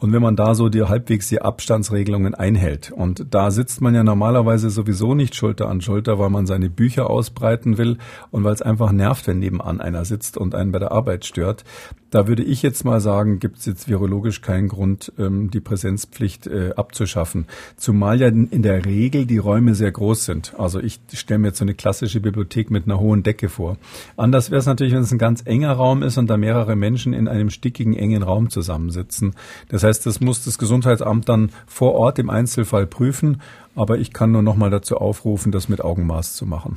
Und 0.00 0.14
wenn 0.14 0.22
man 0.22 0.34
da 0.34 0.54
so 0.54 0.70
die 0.70 0.82
halbwegs 0.82 1.28
die 1.28 1.42
Abstandsregelungen 1.42 2.34
einhält 2.34 2.90
und 2.90 3.26
da 3.30 3.50
sitzt 3.50 3.82
man 3.82 3.94
ja 3.94 4.02
normalerweise 4.02 4.70
sowieso 4.70 5.14
nicht 5.14 5.34
Schulter 5.34 5.68
an 5.68 5.82
Schulter, 5.82 6.18
weil 6.18 6.30
man 6.30 6.46
seine 6.46 6.70
Bücher 6.70 7.10
ausbreiten 7.10 7.76
will 7.76 7.98
und 8.30 8.42
weil 8.42 8.54
es 8.54 8.62
einfach 8.62 8.92
nervt, 8.92 9.26
wenn 9.26 9.38
nebenan 9.38 9.80
einer 9.80 10.06
sitzt 10.06 10.38
und 10.38 10.54
einen 10.54 10.72
bei 10.72 10.78
der 10.78 10.90
Arbeit 10.90 11.26
stört, 11.26 11.64
da 12.10 12.26
würde 12.26 12.42
ich 12.42 12.62
jetzt 12.62 12.84
mal 12.84 13.00
sagen, 13.00 13.38
gibt 13.38 13.58
es 13.58 13.66
jetzt 13.66 13.88
virologisch 13.88 14.40
keinen 14.40 14.68
Grund, 14.68 15.12
ähm, 15.18 15.50
die 15.50 15.60
Präsenzpflicht 15.60 16.46
äh, 16.46 16.72
abzuschaffen. 16.74 17.46
Zumal 17.76 18.20
ja 18.20 18.28
in 18.28 18.62
der 18.62 18.84
Regel 18.84 19.26
die 19.26 19.38
Räume 19.38 19.74
sehr 19.74 19.92
groß 19.92 20.24
sind. 20.24 20.54
Also 20.58 20.80
ich 20.80 21.00
stelle 21.12 21.38
mir 21.38 21.48
jetzt 21.48 21.58
so 21.58 21.64
eine 21.64 21.74
klassische 21.74 22.20
Bibliothek 22.20 22.70
mit 22.70 22.86
einer 22.86 22.98
hohen 22.98 23.22
Decke 23.22 23.48
vor. 23.48 23.76
Anders 24.16 24.50
wäre 24.50 24.58
es 24.58 24.66
natürlich, 24.66 24.92
wenn 24.92 25.02
es 25.02 25.12
ein 25.12 25.18
ganz 25.18 25.42
enger 25.44 25.72
Raum 25.72 26.02
ist 26.02 26.18
und 26.18 26.28
da 26.28 26.36
mehrere 26.36 26.74
Menschen 26.74 27.12
in 27.12 27.28
einem 27.28 27.50
stickigen, 27.50 27.94
engen 27.94 28.22
Raum 28.22 28.50
zusammensitzen. 28.50 29.34
Das 29.68 29.84
heißt, 29.84 29.89
das 29.98 30.20
muss 30.20 30.44
das 30.44 30.58
Gesundheitsamt 30.58 31.28
dann 31.28 31.50
vor 31.66 31.94
Ort 31.96 32.20
im 32.20 32.30
Einzelfall 32.30 32.86
prüfen. 32.86 33.42
Aber 33.74 33.98
ich 33.98 34.12
kann 34.12 34.30
nur 34.30 34.42
noch 34.42 34.54
mal 34.54 34.70
dazu 34.70 34.96
aufrufen, 34.96 35.50
das 35.50 35.68
mit 35.68 35.80
Augenmaß 35.82 36.36
zu 36.36 36.46
machen. 36.46 36.76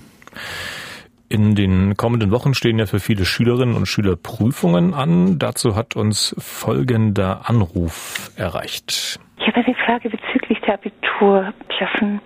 In 1.29 1.55
den 1.55 1.95
kommenden 1.95 2.31
Wochen 2.31 2.53
stehen 2.53 2.79
ja 2.79 2.85
für 2.85 2.99
viele 2.99 3.25
Schülerinnen 3.25 3.75
und 3.75 3.87
Schüler 3.87 4.15
Prüfungen 4.15 4.93
an. 4.93 5.39
Dazu 5.39 5.75
hat 5.75 5.95
uns 5.95 6.35
folgender 6.37 7.49
Anruf 7.49 8.31
erreicht. 8.35 9.19
Ich 9.39 9.47
habe 9.47 9.65
eine 9.65 9.75
Frage 9.85 10.09
bezüglich 10.53 10.59
der 10.61 10.73
Abiturklassen. 10.75 12.21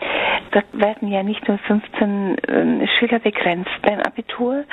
Dort 0.52 0.66
werden 0.74 1.08
ja 1.10 1.24
nicht 1.24 1.48
nur 1.48 1.58
15 1.60 2.38
äh, 2.38 2.88
Schüler 3.00 3.20
begrenzt 3.20 3.72
beim 3.82 4.00
Abitur, 4.00 4.64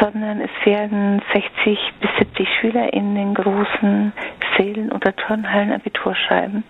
sondern 0.00 0.40
es 0.40 0.50
werden 0.66 1.22
60 1.32 1.78
bis 2.00 2.10
70 2.18 2.48
Schüler 2.60 2.92
in 2.92 3.14
den 3.14 3.34
großen 3.34 4.12
Sälen 4.56 4.92
oder 4.92 5.14
Turnhallen 5.16 5.72
Abitur 5.72 6.14
schreiben. 6.14 6.64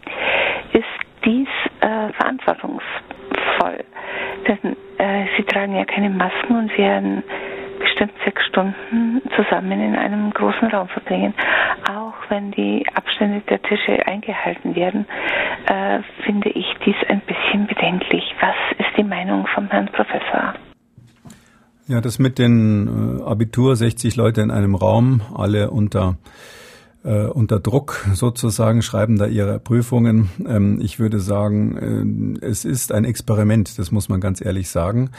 Ist 0.73 0.85
dies 1.25 1.49
äh, 1.81 2.13
verantwortungsvoll? 2.15 3.85
Denn 4.47 4.77
äh, 4.99 5.27
sie 5.37 5.45
tragen 5.45 5.77
ja 5.77 5.85
keine 5.85 6.11
Masken 6.11 6.57
und 6.57 6.77
werden 6.77 7.23
bestimmt 7.79 8.13
sechs 8.25 8.45
Stunden 8.47 9.23
zusammen 9.37 9.81
in 9.81 9.97
einem 9.97 10.31
großen 10.33 10.69
Raum 10.69 10.89
verbringen. 10.89 11.35
Wenn 12.31 12.53
die 12.53 12.87
Abstände 12.95 13.43
der 13.51 13.61
Tische 13.61 14.07
eingehalten 14.07 14.75
werden, 14.77 15.05
äh, 15.67 15.99
finde 16.25 16.49
ich 16.51 16.65
dies 16.87 16.95
ein 17.09 17.21
bisschen 17.27 17.67
bedenklich. 17.67 18.23
Was 18.41 18.55
ist 18.79 18.97
die 18.97 19.05
Meinung 19.05 19.47
vom 19.53 19.69
Herrn 19.69 19.91
Professor? 19.93 20.55
Ja, 21.89 22.01
das 22.01 22.21
mit 22.21 22.39
den 22.39 23.19
äh, 23.19 23.23
Abitur, 23.25 23.75
60 23.75 24.15
Leute 24.15 24.43
in 24.43 24.53
einem 24.53 24.77
Raum, 24.77 25.23
alle 25.35 25.71
unter 25.71 26.19
äh, 27.03 27.27
unter 27.27 27.61
Druck 27.61 28.07
sozusagen, 28.15 28.83
schreiben 28.83 29.19
da 29.19 29.27
ihre 29.27 29.59
Prüfungen. 29.59 30.31
Ähm, 30.47 30.81
ich 30.81 30.99
würde 30.99 31.19
sagen, 31.19 32.39
äh, 32.41 32.47
es 32.47 32.65
ist 32.65 32.93
ein 32.93 33.05
Experiment, 33.05 33.79
das 33.79 33.91
muss 33.91 34.09
man 34.09 34.21
ganz 34.21 34.45
ehrlich 34.45 34.69
sagen. 34.69 35.11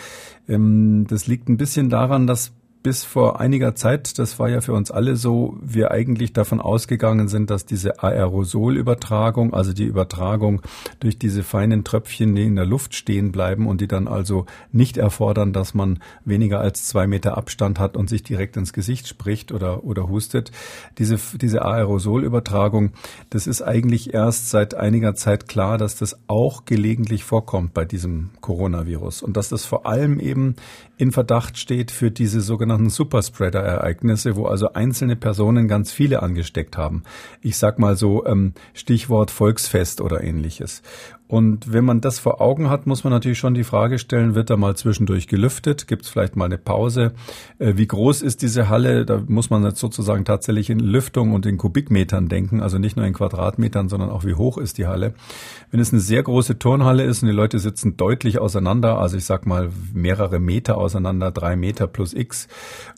Ähm, 0.47 1.07
das 1.09 1.27
liegt 1.27 1.49
ein 1.49 1.57
bisschen 1.57 1.89
daran, 1.89 2.27
dass 2.27 2.53
bis 2.83 3.03
vor 3.03 3.39
einiger 3.39 3.75
Zeit, 3.75 4.17
das 4.17 4.39
war 4.39 4.49
ja 4.49 4.61
für 4.61 4.73
uns 4.73 4.89
alle 4.89 5.15
so, 5.15 5.57
wir 5.61 5.91
eigentlich 5.91 6.33
davon 6.33 6.59
ausgegangen 6.59 7.27
sind, 7.27 7.49
dass 7.49 7.65
diese 7.65 8.01
Aerosolübertragung, 8.01 9.53
also 9.53 9.73
die 9.73 9.83
Übertragung 9.83 10.61
durch 10.99 11.19
diese 11.19 11.43
feinen 11.43 11.83
Tröpfchen, 11.83 12.35
die 12.35 12.43
in 12.43 12.55
der 12.55 12.65
Luft 12.65 12.95
stehen 12.95 13.31
bleiben 13.31 13.67
und 13.67 13.81
die 13.81 13.87
dann 13.87 14.07
also 14.07 14.45
nicht 14.71 14.97
erfordern, 14.97 15.53
dass 15.53 15.73
man 15.73 15.99
weniger 16.25 16.59
als 16.59 16.87
zwei 16.87 17.05
Meter 17.05 17.37
Abstand 17.37 17.79
hat 17.79 17.95
und 17.95 18.09
sich 18.09 18.23
direkt 18.23 18.57
ins 18.57 18.73
Gesicht 18.73 19.07
spricht 19.07 19.51
oder, 19.51 19.83
oder 19.83 20.09
hustet. 20.09 20.51
Diese, 20.97 21.19
diese 21.35 21.63
Aerosolübertragung, 21.63 22.91
das 23.29 23.45
ist 23.45 23.61
eigentlich 23.61 24.13
erst 24.13 24.49
seit 24.49 24.73
einiger 24.73 25.13
Zeit 25.13 25.47
klar, 25.47 25.77
dass 25.77 25.95
das 25.95 26.17
auch 26.27 26.65
gelegentlich 26.65 27.23
vorkommt 27.23 27.73
bei 27.73 27.85
diesem 27.85 28.31
Coronavirus 28.41 29.21
und 29.21 29.37
dass 29.37 29.49
das 29.49 29.65
vor 29.65 29.85
allem 29.85 30.19
eben 30.19 30.55
in 30.97 31.11
Verdacht 31.11 31.57
steht 31.57 31.89
für 31.89 32.11
diese 32.11 32.41
sogenannten 32.71 32.89
Superspreader-Ereignisse, 32.89 34.35
wo 34.35 34.45
also 34.45 34.73
einzelne 34.73 35.15
Personen 35.15 35.67
ganz 35.67 35.91
viele 35.91 36.23
angesteckt 36.23 36.77
haben. 36.77 37.03
Ich 37.41 37.57
sag 37.57 37.79
mal 37.79 37.97
so 37.97 38.25
ähm, 38.25 38.53
Stichwort 38.73 39.29
Volksfest 39.31 39.99
oder 39.99 40.23
ähnliches. 40.23 40.81
Und 41.31 41.71
wenn 41.71 41.85
man 41.85 42.01
das 42.01 42.19
vor 42.19 42.41
Augen 42.41 42.69
hat, 42.69 42.87
muss 42.87 43.05
man 43.05 43.13
natürlich 43.13 43.39
schon 43.39 43.53
die 43.53 43.63
Frage 43.63 43.99
stellen, 43.99 44.35
wird 44.35 44.49
da 44.49 44.57
mal 44.57 44.75
zwischendurch 44.75 45.27
gelüftet? 45.27 45.87
Gibt 45.87 46.03
es 46.03 46.09
vielleicht 46.09 46.35
mal 46.35 46.43
eine 46.43 46.57
Pause? 46.57 47.13
Äh, 47.57 47.77
wie 47.77 47.87
groß 47.87 48.21
ist 48.21 48.41
diese 48.41 48.67
Halle? 48.67 49.05
Da 49.05 49.23
muss 49.25 49.49
man 49.49 49.63
jetzt 49.63 49.79
sozusagen 49.79 50.25
tatsächlich 50.25 50.69
in 50.69 50.79
Lüftung 50.79 51.31
und 51.31 51.45
in 51.45 51.57
Kubikmetern 51.57 52.27
denken, 52.27 52.59
also 52.59 52.79
nicht 52.79 52.97
nur 52.97 53.05
in 53.05 53.13
Quadratmetern, 53.13 53.87
sondern 53.87 54.09
auch 54.09 54.25
wie 54.25 54.33
hoch 54.33 54.57
ist 54.57 54.77
die 54.77 54.87
Halle. 54.87 55.13
Wenn 55.71 55.79
es 55.79 55.93
eine 55.93 56.01
sehr 56.01 56.21
große 56.21 56.59
Turnhalle 56.59 57.05
ist 57.05 57.23
und 57.23 57.29
die 57.29 57.33
Leute 57.33 57.59
sitzen 57.59 57.95
deutlich 57.95 58.37
auseinander, 58.39 58.97
also 58.97 59.15
ich 59.15 59.23
sag 59.23 59.45
mal 59.45 59.69
mehrere 59.93 60.41
Meter 60.41 60.77
auseinander, 60.77 61.31
drei 61.31 61.55
Meter 61.55 61.87
plus 61.87 62.13
X, 62.13 62.49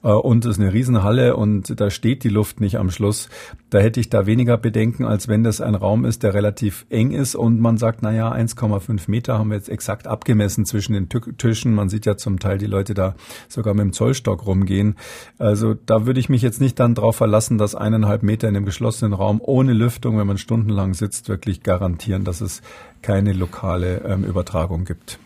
äh, 0.02 0.08
und 0.08 0.44
es 0.46 0.58
ist 0.58 0.60
eine 0.60 0.74
Riesenhalle 0.74 1.36
und 1.36 1.80
da 1.80 1.92
steht 1.92 2.24
die 2.24 2.30
Luft 2.30 2.62
nicht 2.62 2.80
am 2.80 2.90
Schluss, 2.90 3.30
da 3.70 3.78
hätte 3.78 4.00
ich 4.00 4.10
da 4.10 4.26
weniger 4.26 4.58
Bedenken, 4.58 5.06
als 5.06 5.28
wenn 5.28 5.44
das 5.44 5.62
ein 5.62 5.76
Raum 5.76 6.04
ist, 6.04 6.24
der 6.24 6.34
relativ 6.34 6.88
eng 6.90 7.12
ist 7.12 7.36
und 7.36 7.60
man 7.60 7.78
sagt, 7.78 8.02
naja, 8.02 8.23
ja, 8.24 8.32
1,5 8.32 9.04
Meter 9.08 9.38
haben 9.38 9.50
wir 9.50 9.58
jetzt 9.58 9.70
exakt 9.70 10.08
abgemessen 10.08 10.66
zwischen 10.66 10.94
den 10.94 11.10
Tischen. 11.10 11.76
Man 11.76 11.90
sieht 11.90 12.06
ja 12.06 12.16
zum 12.16 12.40
Teil 12.40 12.58
die 12.58 12.68
Leute 12.68 12.94
da 12.94 13.16
sogar 13.50 13.74
mit 13.74 13.82
dem 13.82 13.94
Zollstock 13.94 14.46
rumgehen. 14.46 14.96
Also 15.38 15.74
da 15.74 16.06
würde 16.06 16.20
ich 16.20 16.30
mich 16.30 16.42
jetzt 16.42 16.62
nicht 16.62 16.80
dann 16.80 16.96
darauf 16.96 17.18
verlassen, 17.18 17.58
dass 17.58 17.76
eineinhalb 17.76 18.24
Meter 18.24 18.48
in 18.48 18.56
einem 18.56 18.66
geschlossenen 18.66 19.14
Raum 19.14 19.42
ohne 19.44 19.74
Lüftung, 19.74 20.18
wenn 20.18 20.28
man 20.28 20.38
stundenlang 20.38 20.94
sitzt, 20.94 21.28
wirklich 21.28 21.64
garantieren, 21.64 22.24
dass 22.24 22.40
es 22.42 22.62
keine 23.02 23.34
lokale 23.34 24.02
ähm, 24.06 24.24
Übertragung 24.24 24.86
gibt. 24.86 25.20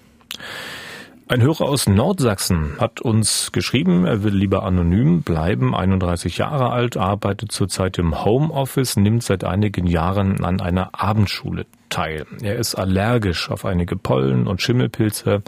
Ein 1.29 1.41
Hörer 1.41 1.65
aus 1.65 1.87
Nordsachsen 1.87 2.77
hat 2.79 3.01
uns 3.01 3.51
geschrieben, 3.51 4.05
er 4.05 4.23
will 4.23 4.33
lieber 4.33 4.63
anonym 4.63 5.23
bleiben, 5.23 5.75
31 5.75 6.37
Jahre 6.37 6.71
alt, 6.71 6.95
arbeitet 6.95 7.51
zurzeit 7.51 7.97
im 7.97 8.23
Homeoffice, 8.23 8.95
nimmt 8.95 9.23
seit 9.23 9.43
einigen 9.43 9.87
Jahren 9.87 10.45
an 10.45 10.61
einer 10.61 10.91
Abendschule 10.93 11.65
teil. 11.89 12.25
Er 12.41 12.55
ist 12.55 12.75
allergisch 12.75 13.51
auf 13.51 13.65
einige 13.65 13.97
Pollen 13.97 14.47
und 14.47 14.61
Schimmelpilze, 14.61 15.43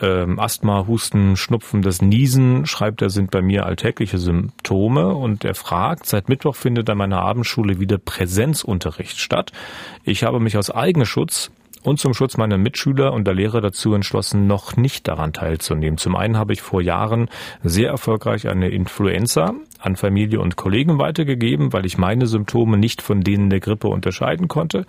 ähm, 0.00 0.38
Asthma, 0.40 0.86
Husten, 0.86 1.36
Schnupfen, 1.36 1.82
das 1.82 2.00
Niesen, 2.00 2.64
schreibt 2.64 3.02
er, 3.02 3.10
sind 3.10 3.30
bei 3.30 3.42
mir 3.42 3.66
alltägliche 3.66 4.16
Symptome 4.16 5.08
und 5.08 5.44
er 5.44 5.54
fragt, 5.54 6.06
seit 6.06 6.30
Mittwoch 6.30 6.56
findet 6.56 6.88
an 6.88 6.96
meiner 6.96 7.20
Abendschule 7.20 7.78
wieder 7.78 7.98
Präsenzunterricht 7.98 9.18
statt. 9.18 9.52
Ich 10.04 10.24
habe 10.24 10.40
mich 10.40 10.56
aus 10.56 10.70
Eigenschutz 10.70 11.50
und 11.82 11.98
zum 11.98 12.14
Schutz 12.14 12.36
meiner 12.36 12.58
Mitschüler 12.58 13.12
und 13.12 13.26
der 13.26 13.34
Lehrer 13.34 13.60
dazu 13.60 13.94
entschlossen, 13.94 14.46
noch 14.46 14.76
nicht 14.76 15.08
daran 15.08 15.32
teilzunehmen. 15.32 15.98
Zum 15.98 16.16
einen 16.16 16.36
habe 16.36 16.52
ich 16.52 16.62
vor 16.62 16.80
Jahren 16.80 17.28
sehr 17.62 17.88
erfolgreich 17.90 18.48
eine 18.48 18.68
Influenza 18.68 19.54
an 19.78 19.96
Familie 19.96 20.40
und 20.40 20.56
Kollegen 20.56 20.98
weitergegeben, 20.98 21.72
weil 21.72 21.86
ich 21.86 21.98
meine 21.98 22.26
Symptome 22.26 22.76
nicht 22.76 23.02
von 23.02 23.22
denen 23.22 23.50
der 23.50 23.60
Grippe 23.60 23.88
unterscheiden 23.88 24.48
konnte. 24.48 24.86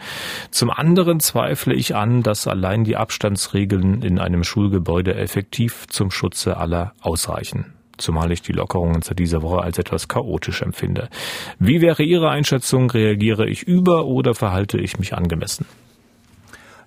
Zum 0.52 0.70
anderen 0.70 1.20
zweifle 1.20 1.74
ich 1.74 1.96
an, 1.96 2.24
dass 2.24 2.48
allein 2.48 2.84
die 2.84 2.96
Abstandsregeln 2.96 4.02
in 4.04 4.20
einem 4.20 4.44
Schulgebäude 4.44 5.16
effektiv 5.16 5.88
zum 5.88 6.12
Schutze 6.12 6.58
aller 6.58 6.94
ausreichen 7.02 7.74
zumal 7.98 8.32
ich 8.32 8.42
die 8.42 8.54
Lockerungen 8.54 9.02
zu 9.02 9.14
dieser 9.14 9.44
Woche 9.44 9.62
als 9.62 9.78
etwas 9.78 10.08
chaotisch 10.08 10.62
empfinde. 10.62 11.10
Wie 11.60 11.80
wäre 11.80 12.04
Ihre 12.04 12.30
Einschätzung? 12.30 12.90
Reagiere 12.90 13.48
ich 13.48 13.64
über 13.64 14.06
oder 14.06 14.34
verhalte 14.34 14.80
ich 14.80 15.00
mich 15.00 15.14
angemessen? 15.14 15.66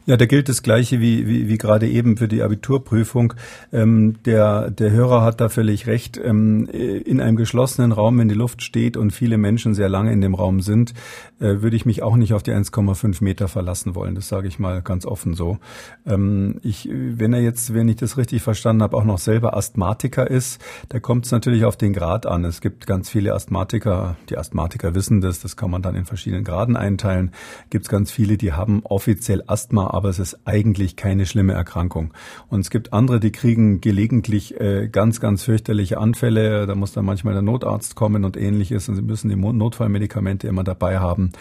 Ja, 0.06 0.16
da 0.16 0.24
gilt 0.26 0.48
das 0.48 0.62
Gleiche 0.62 1.00
wie, 1.00 1.26
wie, 1.26 1.48
wie 1.48 1.58
gerade 1.58 1.88
eben 1.88 2.16
für 2.16 2.28
die 2.28 2.40
Abiturprüfung. 2.40 3.34
Ähm, 3.72 4.14
der, 4.24 4.70
der 4.70 4.92
Hörer 4.92 5.22
hat 5.22 5.40
da 5.40 5.48
völlig 5.48 5.88
recht. 5.88 6.16
Ähm, 6.16 6.66
in 6.66 7.20
einem 7.20 7.34
geschlossenen 7.36 7.90
Raum, 7.90 8.16
wenn 8.18 8.28
die 8.28 8.36
Luft 8.36 8.62
steht 8.62 8.96
und 8.96 9.10
viele 9.10 9.36
Menschen 9.36 9.74
sehr 9.74 9.88
lange 9.88 10.12
in 10.12 10.20
dem 10.20 10.36
Raum 10.36 10.60
sind, 10.60 10.94
äh, 11.40 11.60
würde 11.60 11.74
ich 11.74 11.86
mich 11.86 12.04
auch 12.04 12.14
nicht 12.14 12.34
auf 12.34 12.44
die 12.44 12.52
1,5 12.52 13.22
Meter 13.24 13.48
verlassen 13.48 13.96
wollen. 13.96 14.14
Das 14.14 14.28
sage 14.28 14.46
ich 14.46 14.60
mal 14.60 14.80
ganz 14.80 15.06
offen 15.06 15.34
so. 15.34 15.58
Ähm, 16.06 16.60
ich, 16.62 16.88
wenn 16.92 17.32
er 17.32 17.40
jetzt, 17.40 17.74
wenn 17.74 17.88
ich 17.88 17.96
das 17.96 18.16
richtig 18.16 18.42
verstanden 18.42 18.84
habe, 18.84 18.96
auch 18.96 19.04
noch 19.04 19.18
selber 19.18 19.56
Asthmatiker 19.56 20.30
ist, 20.30 20.60
da 20.88 21.00
kommt 21.00 21.26
es 21.26 21.32
natürlich 21.32 21.64
auf 21.64 21.76
den 21.76 21.92
Grad 21.92 22.26
an. 22.26 22.44
Es 22.44 22.60
gibt 22.60 22.86
ganz 22.86 23.10
viele 23.10 23.34
Asthmatiker, 23.34 24.16
die 24.30 24.38
Asthmatiker 24.38 24.94
wissen 24.94 25.20
das, 25.20 25.40
das 25.40 25.56
kann 25.56 25.72
man 25.72 25.82
dann 25.82 25.96
in 25.96 26.04
verschiedenen 26.04 26.44
Graden 26.44 26.76
einteilen. 26.76 27.32
Gibt 27.70 27.86
es 27.86 27.88
ganz 27.88 28.12
viele, 28.12 28.36
die 28.36 28.52
haben 28.52 28.82
offiziell 28.84 29.42
Asthma, 29.48 29.95
aber 29.96 30.10
es 30.10 30.18
ist 30.18 30.38
eigentlich 30.44 30.96
keine 30.96 31.26
schlimme 31.26 31.54
Erkrankung. 31.54 32.12
Und 32.48 32.60
es 32.60 32.70
gibt 32.70 32.92
andere, 32.92 33.18
die 33.18 33.32
kriegen 33.32 33.80
gelegentlich 33.80 34.60
äh, 34.60 34.88
ganz, 34.88 35.20
ganz 35.20 35.42
fürchterliche 35.42 35.98
Anfälle. 35.98 36.66
Da 36.66 36.74
muss 36.74 36.92
dann 36.92 37.04
manchmal 37.04 37.32
der 37.32 37.42
Notarzt 37.42 37.94
kommen 37.94 38.24
und 38.24 38.36
ähnliches. 38.36 38.88
Und 38.88 38.96
sie 38.96 39.02
müssen 39.02 39.28
die 39.28 39.36
Notfallmedikamente 39.36 40.46
immer 40.48 40.64
dabei 40.64 40.98
haben. 40.98 41.32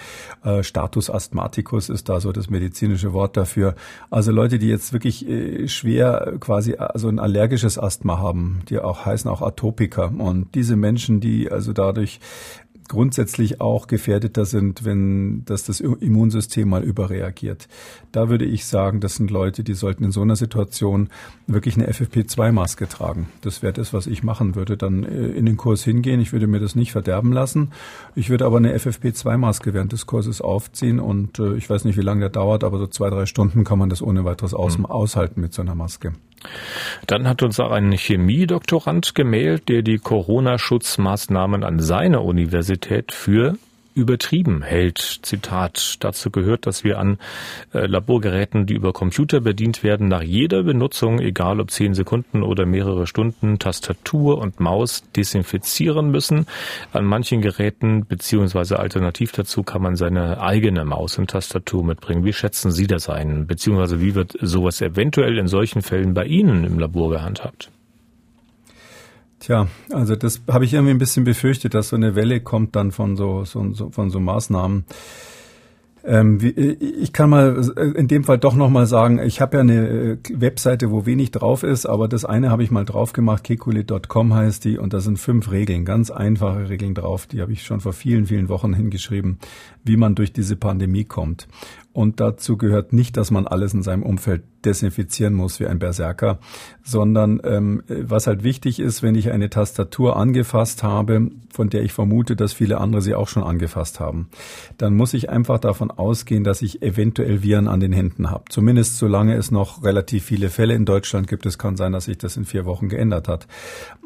Äh, 0.43 0.63
Status 0.63 1.09
Asthmaticus 1.09 1.89
ist 1.89 2.09
da 2.09 2.19
so 2.19 2.31
das 2.31 2.49
medizinische 2.49 3.13
Wort 3.13 3.37
dafür. 3.37 3.75
Also 4.09 4.31
Leute, 4.31 4.57
die 4.57 4.67
jetzt 4.67 4.93
wirklich 4.93 5.27
äh, 5.27 5.67
schwer 5.67 6.35
quasi 6.39 6.75
also 6.75 7.09
ein 7.09 7.19
allergisches 7.19 7.77
Asthma 7.77 8.17
haben, 8.17 8.61
die 8.69 8.79
auch 8.79 9.05
heißen 9.05 9.29
auch 9.29 9.41
Atopiker. 9.41 10.11
Und 10.17 10.55
diese 10.55 10.75
Menschen, 10.75 11.19
die 11.19 11.51
also 11.51 11.73
dadurch 11.73 12.19
grundsätzlich 12.87 13.61
auch 13.61 13.87
gefährdeter 13.87 14.45
sind, 14.45 14.85
wenn 14.85 15.43
dass 15.45 15.63
das 15.63 15.79
Immunsystem 15.79 16.69
mal 16.69 16.83
überreagiert. 16.83 17.67
Da 18.11 18.29
würde 18.29 18.45
ich 18.45 18.65
sagen, 18.65 18.99
das 18.99 19.15
sind 19.15 19.31
Leute, 19.31 19.63
die 19.63 19.73
sollten 19.73 20.03
in 20.03 20.11
so 20.11 20.21
einer 20.21 20.35
Situation 20.35 21.09
wirklich 21.47 21.75
eine 21.75 21.89
FFP2-Maske 21.89 22.87
tragen. 22.87 23.27
Das 23.41 23.61
wäre 23.61 23.73
das, 23.73 23.93
was 23.93 24.07
ich 24.07 24.23
machen 24.23 24.55
würde. 24.55 24.77
Dann 24.77 25.03
äh, 25.03 25.27
in 25.27 25.45
den 25.45 25.57
Kurs 25.57 25.83
hingehen. 25.83 26.19
Ich 26.19 26.31
würde 26.31 26.47
mir 26.47 26.59
das 26.59 26.75
nicht 26.75 26.91
verderben 26.91 27.31
lassen. 27.31 27.71
Ich 28.15 28.29
würde 28.29 28.45
aber 28.45 28.57
eine 28.57 28.75
FFP2-Maske 28.75 29.73
während 29.73 29.91
des 29.91 30.05
Kurses 30.05 30.41
aufziehen 30.41 30.99
und 30.99 31.39
äh, 31.39 31.55
ich 31.55 31.69
weiß 31.69 31.85
nicht, 31.85 31.97
wie 31.97 32.01
lange 32.01 32.21
der 32.21 32.29
dauert, 32.29 32.63
aber 32.63 32.77
so 32.77 32.87
zwei, 32.87 33.09
drei 33.09 33.25
Stunden 33.25 33.63
kann 33.63 33.79
man 33.79 33.89
das 33.89 34.01
ohne 34.01 34.25
weiteres 34.25 34.53
aus 34.53 34.77
mhm. 34.77 34.85
aushalten 34.85 35.41
mit 35.41 35.53
so 35.53 35.61
einer 35.61 35.75
Maske. 35.75 36.13
Dann 37.07 37.27
hat 37.27 37.43
uns 37.43 37.59
auch 37.59 37.71
ein 37.71 37.91
Chemiedoktorand 37.91 39.15
gemeldet, 39.15 39.69
der 39.69 39.81
die 39.81 39.97
Corona-Schutzmaßnahmen 39.97 41.63
an 41.63 41.79
seiner 41.79 42.23
Universität 42.23 43.11
für 43.11 43.57
übertrieben 43.95 44.61
hält. 44.61 45.19
Zitat. 45.23 45.97
Dazu 46.01 46.29
gehört, 46.29 46.67
dass 46.67 46.83
wir 46.83 46.99
an 46.99 47.17
äh, 47.73 47.87
Laborgeräten, 47.87 48.65
die 48.65 48.73
über 48.73 48.93
Computer 48.93 49.39
bedient 49.39 49.83
werden, 49.83 50.09
nach 50.09 50.21
jeder 50.21 50.63
Benutzung, 50.63 51.19
egal 51.19 51.59
ob 51.59 51.71
zehn 51.71 51.93
Sekunden 51.93 52.43
oder 52.43 52.65
mehrere 52.65 53.07
Stunden, 53.07 53.57
Tastatur 53.57 54.37
und 54.37 54.59
Maus 54.59 55.03
desinfizieren 55.15 56.11
müssen. 56.11 56.45
An 56.91 57.05
manchen 57.05 57.41
Geräten 57.41 58.05
beziehungsweise 58.05 58.79
alternativ 58.79 59.31
dazu 59.31 59.63
kann 59.63 59.81
man 59.81 59.95
seine 59.95 60.41
eigene 60.41 60.83
Maus 60.83 61.17
und 61.17 61.29
Tastatur 61.29 61.83
mitbringen. 61.83 62.25
Wie 62.25 62.33
schätzen 62.33 62.71
Sie 62.71 62.87
das 62.87 63.09
ein? 63.09 63.47
Beziehungsweise 63.47 64.01
wie 64.01 64.13
wird 64.13 64.37
sowas 64.41 64.81
eventuell 64.81 65.37
in 65.37 65.47
solchen 65.47 65.81
Fällen 65.81 66.13
bei 66.13 66.25
Ihnen 66.25 66.65
im 66.65 66.77
Labor 66.79 67.09
gehandhabt? 67.09 67.71
Tja, 69.39 69.67
also 69.91 70.15
das 70.15 70.41
habe 70.49 70.65
ich 70.65 70.73
irgendwie 70.73 70.91
ein 70.91 70.97
bisschen 70.97 71.23
befürchtet, 71.23 71.73
dass 71.73 71.89
so 71.89 71.95
eine 71.95 72.15
Welle 72.15 72.39
kommt 72.39 72.75
dann 72.75 72.91
von 72.91 73.15
so, 73.17 73.43
so, 73.43 73.73
so 73.73 73.89
von 73.89 74.09
so 74.09 74.19
Maßnahmen. 74.19 74.85
Ähm, 76.07 76.39
wie, 76.39 76.49
ich 76.49 77.13
kann 77.13 77.31
mal 77.31 77.67
in 77.95 78.07
dem 78.07 78.23
Fall 78.23 78.37
doch 78.37 78.55
nochmal 78.55 78.85
sagen, 78.85 79.17
ich 79.17 79.41
habe 79.41 79.57
ja 79.57 79.61
eine 79.61 79.87
äh, 79.87 80.17
Webseite, 80.29 80.91
wo 80.91 81.07
wenig 81.07 81.31
drauf 81.31 81.63
ist, 81.63 81.87
aber 81.87 82.07
das 82.07 82.25
eine 82.25 82.51
habe 82.51 82.63
ich 82.63 82.69
mal 82.69 82.85
drauf 82.85 83.11
gemacht, 83.11 83.43
kekulit.com 83.43 84.33
heißt 84.33 84.63
die, 84.65 84.77
und 84.77 84.93
da 84.93 84.99
sind 84.99 85.17
fünf 85.17 85.49
Regeln, 85.49 85.83
ganz 85.83 86.11
einfache 86.11 86.69
Regeln 86.69 86.93
drauf, 86.93 87.25
die 87.25 87.41
habe 87.41 87.53
ich 87.53 87.63
schon 87.63 87.81
vor 87.81 87.93
vielen, 87.93 88.27
vielen 88.27 88.49
Wochen 88.49 88.75
hingeschrieben, 88.75 89.39
wie 89.83 89.97
man 89.97 90.13
durch 90.13 90.31
diese 90.31 90.55
Pandemie 90.55 91.05
kommt. 91.05 91.47
Und 91.95 92.19
dazu 92.19 92.57
gehört 92.57 92.91
nicht, 92.91 93.15
dass 93.15 93.31
man 93.31 93.47
alles 93.47 93.73
in 93.73 93.81
seinem 93.81 94.03
Umfeld 94.03 94.43
desinfizieren 94.65 95.33
muss 95.33 95.61
wie 95.61 95.65
ein 95.65 95.79
Berserker, 95.79 96.39
sondern 96.83 97.39
ähm, 97.45 97.83
was 97.87 98.27
halt 98.27 98.43
wichtig 98.43 98.81
ist, 98.81 99.01
wenn 99.01 99.15
ich 99.15 99.31
eine 99.31 99.49
Tastatur 99.49 100.17
angefasst 100.17 100.83
habe, 100.83 101.31
von 101.49 101.69
der 101.69 101.83
ich 101.83 101.93
vermute, 101.93 102.35
dass 102.35 102.51
viele 102.51 102.79
andere 102.81 103.01
sie 103.01 103.15
auch 103.15 103.29
schon 103.29 103.43
angefasst 103.43 104.01
haben, 104.01 104.27
dann 104.77 104.93
muss 104.93 105.13
ich 105.13 105.29
einfach 105.29 105.57
davon 105.57 105.89
ausgehen, 105.89 106.43
dass 106.43 106.61
ich 106.61 106.81
eventuell 106.81 107.43
Viren 107.43 107.69
an 107.69 107.79
den 107.79 107.93
Händen 107.93 108.29
habe. 108.29 108.43
Zumindest 108.49 108.97
solange 108.97 109.35
es 109.35 109.49
noch 109.49 109.81
relativ 109.81 110.25
viele 110.25 110.49
Fälle 110.49 110.73
in 110.73 110.83
Deutschland 110.83 111.29
gibt. 111.29 111.45
Es 111.45 111.57
kann 111.57 111.77
sein, 111.77 111.93
dass 111.93 112.05
sich 112.05 112.17
das 112.17 112.35
in 112.35 112.43
vier 112.43 112.65
Wochen 112.65 112.89
geändert 112.89 113.29
hat. 113.29 113.47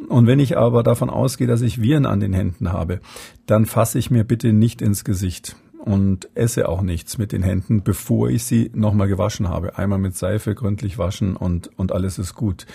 Und 0.09 0.27
wenn 0.27 0.37
ich 0.37 0.59
aber 0.59 0.83
davon 0.83 1.09
ausgehe, 1.09 1.47
dass 1.47 1.61
ich 1.61 1.81
Viren 1.81 2.05
an 2.05 2.19
den 2.19 2.33
Händen 2.33 2.71
habe, 2.71 2.99
dann 3.47 3.65
fasse 3.65 3.97
ich 3.97 4.11
mir 4.11 4.25
bitte 4.25 4.53
nicht 4.53 4.79
ins 4.79 5.03
Gesicht 5.03 5.55
und 5.79 6.29
esse 6.35 6.67
auch 6.67 6.81
nichts 6.81 7.17
mit 7.17 7.31
den 7.31 7.41
Händen, 7.41 7.83
bevor 7.83 8.29
ich 8.29 8.43
sie 8.43 8.69
nochmal 8.73 9.07
gewaschen 9.07 9.47
habe. 9.47 9.77
Einmal 9.77 9.97
mit 9.97 10.15
Seife 10.15 10.53
gründlich 10.53 10.97
waschen 10.97 11.35
und, 11.35 11.71
und 11.77 11.91
alles 11.93 12.19
ist 12.19 12.35
gut. 12.35 12.65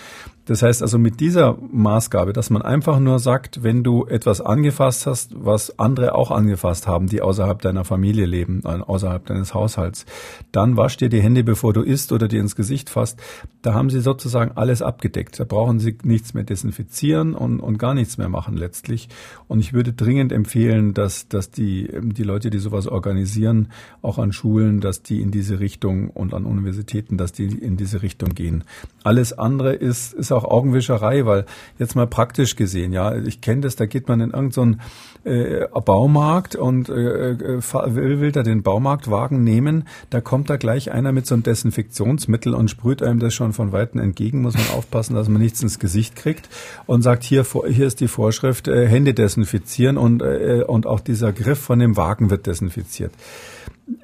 Das 0.45 0.61
heißt 0.61 0.83
also 0.83 0.99
mit 0.99 1.19
dieser 1.19 1.57
Maßgabe, 1.71 2.31
dass 2.31 2.51
man 2.51 2.61
einfach 2.61 2.99
nur 2.99 3.17
sagt, 3.17 3.63
wenn 3.63 3.83
du 3.83 4.05
etwas 4.05 4.41
angefasst 4.41 5.07
hast, 5.07 5.31
was 5.35 5.79
andere 5.79 6.13
auch 6.13 6.29
angefasst 6.29 6.87
haben, 6.87 7.07
die 7.07 7.21
außerhalb 7.21 7.61
deiner 7.61 7.83
Familie 7.83 8.27
leben, 8.27 8.61
äh, 8.63 8.67
außerhalb 8.67 9.25
deines 9.25 9.55
Haushalts, 9.55 10.05
dann 10.51 10.77
wasch 10.77 10.97
dir 10.97 11.09
die 11.09 11.21
Hände, 11.21 11.43
bevor 11.43 11.73
du 11.73 11.81
isst 11.81 12.11
oder 12.11 12.27
dir 12.27 12.41
ins 12.41 12.55
Gesicht 12.55 12.91
fasst. 12.91 13.19
Da 13.63 13.73
haben 13.73 13.89
sie 13.89 14.01
sozusagen 14.01 14.51
alles 14.55 14.83
abgedeckt. 14.83 15.39
Da 15.39 15.45
brauchen 15.45 15.79
sie 15.79 15.97
nichts 16.03 16.35
mehr 16.35 16.43
desinfizieren 16.43 17.33
und, 17.33 17.59
und 17.59 17.79
gar 17.79 17.95
nichts 17.95 18.19
mehr 18.19 18.29
machen 18.29 18.55
letztlich. 18.55 19.09
Und 19.47 19.59
ich 19.59 19.73
würde 19.73 19.93
dringend 19.93 20.31
empfehlen, 20.31 20.93
dass, 20.93 21.27
dass 21.27 21.49
die, 21.49 21.89
die 22.01 22.23
Leute, 22.23 22.51
die 22.51 22.59
sowas 22.59 22.87
organisieren, 22.87 23.69
auch 24.03 24.19
an 24.19 24.31
Schulen, 24.31 24.79
dass 24.79 25.01
die 25.01 25.21
in 25.21 25.31
diese 25.31 25.59
Richtung 25.59 26.11
und 26.11 26.35
an 26.35 26.45
Universitäten, 26.45 27.17
dass 27.17 27.31
die 27.31 27.45
in 27.45 27.77
diese 27.77 28.03
Richtung 28.03 28.29
gehen. 28.29 28.63
Alles 29.03 29.33
andere 29.33 29.73
ist, 29.73 30.13
ist 30.13 30.34
auch 30.35 30.43
Augenwischerei, 30.43 31.25
weil 31.25 31.45
jetzt 31.79 31.95
mal 31.95 32.07
praktisch 32.07 32.55
gesehen, 32.55 32.93
ja, 32.93 33.15
ich 33.15 33.41
kenne 33.41 33.61
das, 33.61 33.75
da 33.75 33.85
geht 33.85 34.07
man 34.07 34.21
in 34.21 34.31
irgendeinen 34.31 34.81
so 35.23 35.29
äh, 35.29 35.67
Baumarkt 35.83 36.55
und 36.55 36.89
äh, 36.89 37.31
äh 37.31 37.61
will, 37.95 38.21
will 38.21 38.31
da 38.31 38.43
den 38.43 38.63
Baumarktwagen 38.63 39.43
nehmen, 39.43 39.87
da 40.09 40.21
kommt 40.21 40.49
da 40.49 40.57
gleich 40.57 40.91
einer 40.91 41.11
mit 41.11 41.25
so 41.25 41.35
einem 41.35 41.43
Desinfektionsmittel 41.43 42.53
und 42.53 42.69
sprüht 42.69 43.01
einem 43.01 43.19
das 43.19 43.33
schon 43.33 43.53
von 43.53 43.71
Weitem 43.71 43.99
entgegen, 43.99 44.41
muss 44.41 44.55
man 44.55 44.69
aufpassen, 44.77 45.15
dass 45.15 45.29
man 45.29 45.41
nichts 45.41 45.61
ins 45.61 45.79
Gesicht 45.79 46.15
kriegt 46.15 46.49
und 46.85 47.01
sagt, 47.01 47.23
hier, 47.23 47.45
hier 47.67 47.87
ist 47.87 47.99
die 47.99 48.07
Vorschrift, 48.07 48.67
äh, 48.67 48.87
Hände 48.87 49.13
desinfizieren 49.13 49.97
und, 49.97 50.21
äh, 50.21 50.63
und 50.67 50.85
auch 50.85 50.99
dieser 50.99 51.31
Griff 51.33 51.59
von 51.59 51.79
dem 51.79 51.97
Wagen 51.97 52.29
wird 52.29 52.47
desinfiziert. 52.47 53.11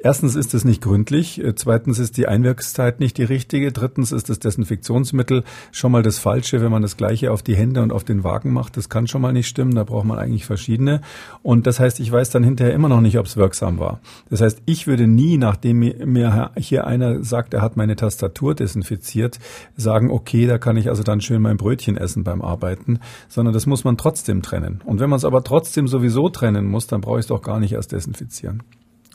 Erstens 0.04 0.36
ist 0.36 0.54
es 0.54 0.64
nicht 0.64 0.82
gründlich, 0.82 1.44
äh, 1.44 1.56
zweitens 1.56 1.98
ist 1.98 2.18
die 2.18 2.28
Einwirkungszeit 2.28 3.00
nicht 3.00 3.18
die 3.18 3.24
richtige, 3.24 3.72
drittens 3.72 4.12
ist 4.12 4.30
das 4.30 4.38
Desinfektionsmittel 4.38 5.44
schon 5.72 5.92
mal 5.92 6.04
das 6.04 6.20
Falsche, 6.20 6.62
wenn 6.62 6.72
man 6.72 6.84
das 6.84 6.98
Gleiche 6.98 7.32
auf 7.32 7.42
die 7.42 7.56
Hände 7.56 7.82
und 7.82 7.92
auf 7.92 8.04
den 8.04 8.24
Wagen 8.24 8.54
macht. 8.54 8.78
Das 8.78 8.90
kann 8.90 9.08
schon 9.08 9.22
mal 9.22 9.34
nicht 9.34 9.48
stimmen, 9.48 9.74
da 9.74 9.84
braucht 9.84 10.06
man 10.06 10.20
eigentlich 10.20 10.46
verschiedene. 10.46 11.02
Und 11.42 11.66
das 11.66 11.80
heißt, 11.80 12.00
ich 12.00 12.12
weiß 12.12 12.30
dann 12.30 12.44
hinterher 12.44 12.76
immer 12.76 12.90
noch 12.90 13.02
nicht, 13.02 13.18
ob 13.18 13.26
es 13.26 13.38
wirksam 13.38 13.80
war. 13.80 14.02
Das 14.30 14.42
heißt, 14.42 14.62
ich 14.66 14.86
würde 14.86 15.08
nie, 15.08 15.38
nachdem 15.38 15.80
mir 15.80 16.52
hier 16.58 16.86
einer 16.86 17.24
sagt, 17.24 17.56
er 17.56 17.62
hat 17.62 17.76
meine 17.76 17.96
Tastatur 17.96 18.54
desinfiziert, 18.54 19.40
sagen, 19.78 20.12
okay, 20.12 20.46
da 20.46 20.60
kann 20.60 20.78
ich 20.78 20.90
also 20.90 21.02
dann 21.02 21.22
schön 21.22 21.42
mein 21.42 21.58
Brötchen 21.58 21.98
essen 21.98 22.24
beim 22.24 22.44
Arbeiten, 22.44 23.00
sondern 23.30 23.54
das 23.54 23.66
muss 23.66 23.84
man 23.84 23.98
trotzdem 23.98 24.44
trennen. 24.44 24.82
Und 24.86 25.00
wenn 25.00 25.10
man 25.10 25.18
es 25.18 25.26
aber 25.26 25.44
trotzdem 25.44 25.88
sowieso 25.88 26.30
trennen 26.30 26.68
muss, 26.68 26.86
dann 26.86 27.02
brauche 27.02 27.18
ich 27.18 27.24
es 27.24 27.28
doch 27.28 27.42
gar 27.42 27.60
nicht 27.60 27.74
erst 27.74 27.92
desinfizieren. 27.92 28.62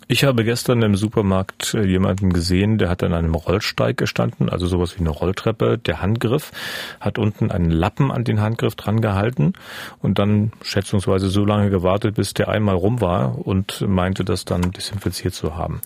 Ich 0.08 0.22
habe 0.22 0.44
gestern 0.44 0.82
im 0.82 0.94
Supermarkt 0.94 1.74
äh, 1.74 1.84
jemanden 1.84 2.32
gesehen, 2.32 2.78
der 2.78 2.88
hat 2.88 3.02
an 3.02 3.12
einem 3.12 3.34
Rollsteig 3.34 3.96
gestanden, 3.96 4.48
also 4.48 4.68
sowas 4.68 4.94
wie 4.94 5.00
eine 5.00 5.10
Rolltreppe. 5.10 5.78
Der 5.78 6.00
Handgriff 6.00 6.52
hat 7.00 7.18
unten 7.18 7.50
einen 7.50 7.72
Lappen 7.72 8.12
an 8.12 8.22
den 8.22 8.40
Handgriff 8.40 8.76
dran 8.76 9.00
gehalten 9.00 9.54
und 10.00 10.20
dann 10.20 10.52
schätzungsweise 10.62 11.28
so 11.28 11.44
lange 11.44 11.70
gewartet, 11.70 12.14
bis 12.14 12.34
der 12.34 12.48
einmal 12.48 12.76
rum 12.76 13.00
war 13.00 13.44
und 13.46 13.80
meinte, 13.80 14.24
das 14.24 14.44
dann 14.44 14.70
desinfiziert 14.70 15.34
zu 15.34 15.56
haben. 15.56 15.80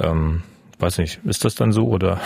Ähm, 0.00 0.42
weiß 0.80 0.98
nicht, 0.98 1.20
ist 1.24 1.44
das 1.44 1.54
dann 1.54 1.70
so 1.70 1.86
oder? 1.86 2.20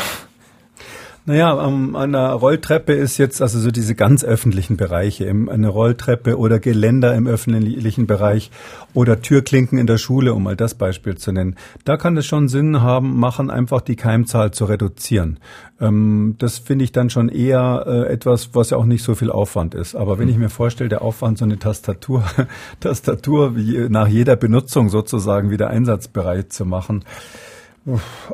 Naja, 1.28 1.58
an 1.58 1.96
einer 1.96 2.30
Rolltreppe 2.30 2.92
ist 2.92 3.18
jetzt 3.18 3.42
also 3.42 3.58
so 3.58 3.72
diese 3.72 3.96
ganz 3.96 4.22
öffentlichen 4.22 4.76
Bereiche, 4.76 5.28
eine 5.28 5.68
Rolltreppe 5.68 6.38
oder 6.38 6.60
Geländer 6.60 7.16
im 7.16 7.26
öffentlichen 7.26 8.06
Bereich 8.06 8.52
oder 8.94 9.20
Türklinken 9.20 9.76
in 9.76 9.88
der 9.88 9.98
Schule, 9.98 10.34
um 10.34 10.44
mal 10.44 10.54
das 10.54 10.74
Beispiel 10.74 11.16
zu 11.16 11.32
nennen. 11.32 11.56
Da 11.84 11.96
kann 11.96 12.16
es 12.16 12.26
schon 12.26 12.46
Sinn 12.46 12.80
haben, 12.80 13.18
machen 13.18 13.50
einfach 13.50 13.80
die 13.80 13.96
Keimzahl 13.96 14.52
zu 14.52 14.66
reduzieren. 14.66 15.40
Ähm, 15.80 16.36
das 16.38 16.58
finde 16.58 16.84
ich 16.84 16.92
dann 16.92 17.10
schon 17.10 17.28
eher 17.28 17.84
äh, 17.88 18.12
etwas, 18.12 18.54
was 18.54 18.70
ja 18.70 18.76
auch 18.76 18.84
nicht 18.84 19.02
so 19.02 19.16
viel 19.16 19.32
Aufwand 19.32 19.74
ist. 19.74 19.96
Aber 19.96 20.20
wenn 20.20 20.28
ich 20.28 20.36
mir 20.36 20.48
vorstelle, 20.48 20.88
der 20.88 21.02
Aufwand, 21.02 21.38
so 21.38 21.44
eine 21.44 21.58
Tastatur, 21.58 22.22
Tastatur 22.78 23.52
nach 23.88 24.06
jeder 24.06 24.36
Benutzung 24.36 24.90
sozusagen 24.90 25.50
wieder 25.50 25.70
einsatzbereit 25.70 26.52
zu 26.52 26.64
machen, 26.64 27.04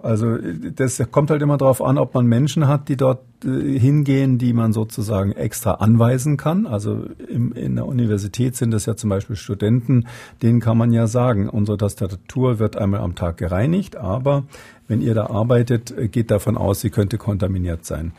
also 0.03 0.39
das 0.39 1.03
kommt 1.11 1.31
halt 1.31 1.43
immer 1.43 1.59
darauf 1.59 1.83
an, 1.83 1.99
ob 1.99 2.15
man 2.15 2.27
Menschen 2.27 2.69
hat, 2.69 2.89
die 2.89 2.97
dort 2.97 3.21
äh, 3.45 3.79
hingehen, 3.79 4.39
die 4.39 4.53
man 4.53 4.73
sozusagen 4.73 5.33
extra 5.33 5.73
anweisen 5.73 6.37
kann. 6.37 6.67
Also 6.67 7.05
im, 7.29 7.53
in 7.53 7.77
der 7.77 7.87
Universität 7.87 8.57
sind 8.57 8.73
es 8.73 8.87
ja 8.87 8.97
zum 8.97 9.11
Beispiel 9.11 9.37
Studenten, 9.37 10.07
denen 10.43 10.61
kann 10.61 10.79
man 10.79 10.93
ja 10.93 11.07
sagen, 11.07 11.49
unsere 11.49 11.77
Tastatur 11.77 12.59
wird 12.59 12.77
einmal 12.77 13.01
am 13.01 13.15
Tag 13.15 13.37
gereinigt, 13.37 13.97
aber 13.97 14.45
wenn 14.89 15.01
ihr 15.01 15.15
da 15.15 15.27
arbeitet, 15.27 15.97
äh, 15.97 16.09
geht 16.09 16.31
davon 16.31 16.57
aus, 16.57 16.81
sie 16.81 16.91
könnte 16.91 17.19
kontaminiert 17.19 17.85
sein. 17.85 18.13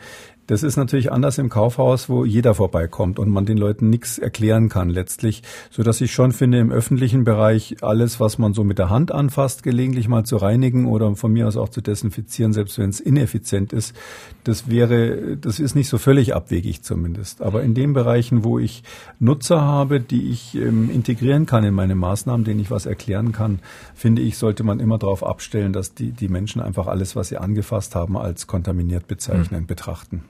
Das 0.46 0.62
ist 0.62 0.76
natürlich 0.76 1.10
anders 1.10 1.38
im 1.38 1.48
Kaufhaus, 1.48 2.10
wo 2.10 2.26
jeder 2.26 2.54
vorbeikommt 2.54 3.18
und 3.18 3.30
man 3.30 3.46
den 3.46 3.56
Leuten 3.56 3.88
nichts 3.88 4.18
erklären 4.18 4.68
kann 4.68 4.90
letztlich, 4.90 5.42
so 5.70 5.82
dass 5.82 6.02
ich 6.02 6.12
schon 6.12 6.32
finde, 6.32 6.58
im 6.58 6.70
öffentlichen 6.70 7.24
Bereich 7.24 7.76
alles, 7.80 8.20
was 8.20 8.36
man 8.36 8.52
so 8.52 8.62
mit 8.62 8.78
der 8.78 8.90
Hand 8.90 9.10
anfasst, 9.10 9.62
gelegentlich 9.62 10.06
mal 10.06 10.24
zu 10.24 10.36
reinigen 10.36 10.84
oder 10.84 11.16
von 11.16 11.32
mir 11.32 11.48
aus 11.48 11.56
auch 11.56 11.70
zu 11.70 11.80
desinfizieren, 11.80 12.52
selbst 12.52 12.78
wenn 12.78 12.90
es 12.90 13.00
ineffizient 13.00 13.72
ist, 13.72 13.96
das 14.44 14.68
wäre, 14.68 15.38
das 15.38 15.60
ist 15.60 15.74
nicht 15.74 15.88
so 15.88 15.96
völlig 15.96 16.34
abwegig 16.34 16.82
zumindest. 16.82 17.40
Aber 17.40 17.62
in 17.62 17.72
den 17.72 17.94
Bereichen, 17.94 18.44
wo 18.44 18.58
ich 18.58 18.82
Nutzer 19.18 19.62
habe, 19.62 19.98
die 20.00 20.28
ich 20.28 20.54
ähm, 20.56 20.90
integrieren 20.90 21.46
kann 21.46 21.64
in 21.64 21.72
meine 21.72 21.94
Maßnahmen, 21.94 22.44
denen 22.44 22.60
ich 22.60 22.70
was 22.70 22.84
erklären 22.84 23.32
kann, 23.32 23.60
finde 23.94 24.20
ich, 24.20 24.36
sollte 24.36 24.62
man 24.62 24.78
immer 24.78 24.98
darauf 24.98 25.24
abstellen, 25.24 25.72
dass 25.72 25.94
die, 25.94 26.12
die 26.12 26.28
Menschen 26.28 26.60
einfach 26.60 26.86
alles, 26.86 27.16
was 27.16 27.28
sie 27.28 27.38
angefasst 27.38 27.94
haben, 27.94 28.18
als 28.18 28.46
kontaminiert 28.46 29.06
bezeichnen, 29.06 29.62
mhm. 29.62 29.66
betrachten. 29.66 30.22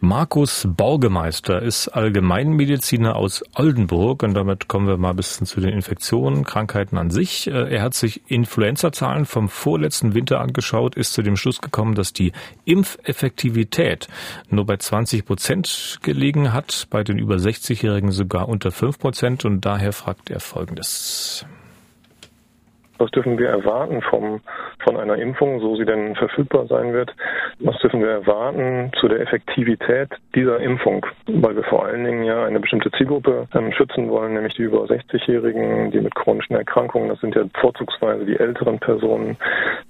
Markus 0.00 0.68
Baugemeister 0.68 1.62
ist 1.62 1.88
Allgemeinmediziner 1.88 3.16
aus 3.16 3.42
Oldenburg 3.54 4.22
und 4.22 4.34
damit 4.34 4.68
kommen 4.68 4.86
wir 4.86 4.98
mal 4.98 5.10
ein 5.10 5.16
bisschen 5.16 5.46
zu 5.46 5.60
den 5.60 5.70
Infektionen, 5.70 6.44
Krankheiten 6.44 6.98
an 6.98 7.10
sich. 7.10 7.46
Äh, 7.46 7.74
er 7.74 7.82
hat 7.82 7.94
sich 7.94 8.20
Influenza-Zahlen 8.30 9.24
vom 9.24 9.48
vorletzten 9.48 10.12
Winter 10.12 10.40
angeschaut, 10.40 10.94
ist 10.94 11.14
zu 11.14 11.22
dem 11.22 11.36
Schluss 11.36 11.62
gekommen, 11.62 11.94
dass 11.94 12.12
die 12.12 12.32
Impfeffektivität 12.66 14.08
nur 14.50 14.66
bei 14.66 14.76
20 14.76 15.24
Prozent 15.24 16.00
gelegen 16.02 16.52
hat, 16.52 16.86
bei 16.90 17.02
den 17.02 17.18
über 17.18 17.36
60-Jährigen 17.36 18.12
sogar 18.12 18.48
unter 18.48 18.72
5 18.72 18.98
Prozent 18.98 19.44
und 19.46 19.64
daher 19.64 19.92
fragt 19.94 20.28
er 20.28 20.40
Folgendes. 20.40 21.46
Was 22.98 23.10
dürfen 23.10 23.38
wir 23.38 23.48
erwarten 23.48 24.02
vom, 24.02 24.40
von 24.84 24.96
einer 24.96 25.16
Impfung, 25.16 25.60
so 25.60 25.76
sie 25.76 25.84
denn 25.84 26.14
verfügbar 26.14 26.66
sein 26.66 26.92
wird? 26.92 27.14
Was 27.58 27.76
dürfen 27.78 28.00
wir 28.00 28.10
erwarten 28.10 28.92
zu 29.00 29.08
der 29.08 29.20
Effektivität 29.20 30.10
dieser 30.34 30.60
Impfung? 30.60 31.04
Weil 31.26 31.56
wir 31.56 31.64
vor 31.64 31.84
allen 31.86 32.04
Dingen 32.04 32.24
ja 32.24 32.44
eine 32.44 32.60
bestimmte 32.60 32.90
Zielgruppe 32.92 33.48
ähm, 33.54 33.72
schützen 33.72 34.08
wollen, 34.08 34.34
nämlich 34.34 34.54
die 34.54 34.62
über 34.62 34.84
60-Jährigen, 34.84 35.90
die 35.90 36.00
mit 36.00 36.14
chronischen 36.14 36.56
Erkrankungen. 36.56 37.08
Das 37.08 37.20
sind 37.20 37.34
ja 37.34 37.44
vorzugsweise 37.60 38.24
die 38.24 38.38
älteren 38.38 38.78
Personen. 38.78 39.36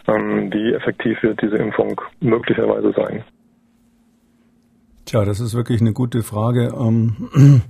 Ähm, 0.09 0.53
wie 0.53 0.73
effektiv 0.73 1.23
wird 1.23 1.43
diese 1.43 1.57
Impfung 1.57 2.01
möglicherweise 2.21 2.93
sein? 2.93 3.25
Tja, 5.05 5.25
das 5.25 5.41
ist 5.41 5.55
wirklich 5.55 5.81
eine 5.81 5.93
gute 5.93 6.23
Frage. 6.23 6.73
Ähm 6.79 7.63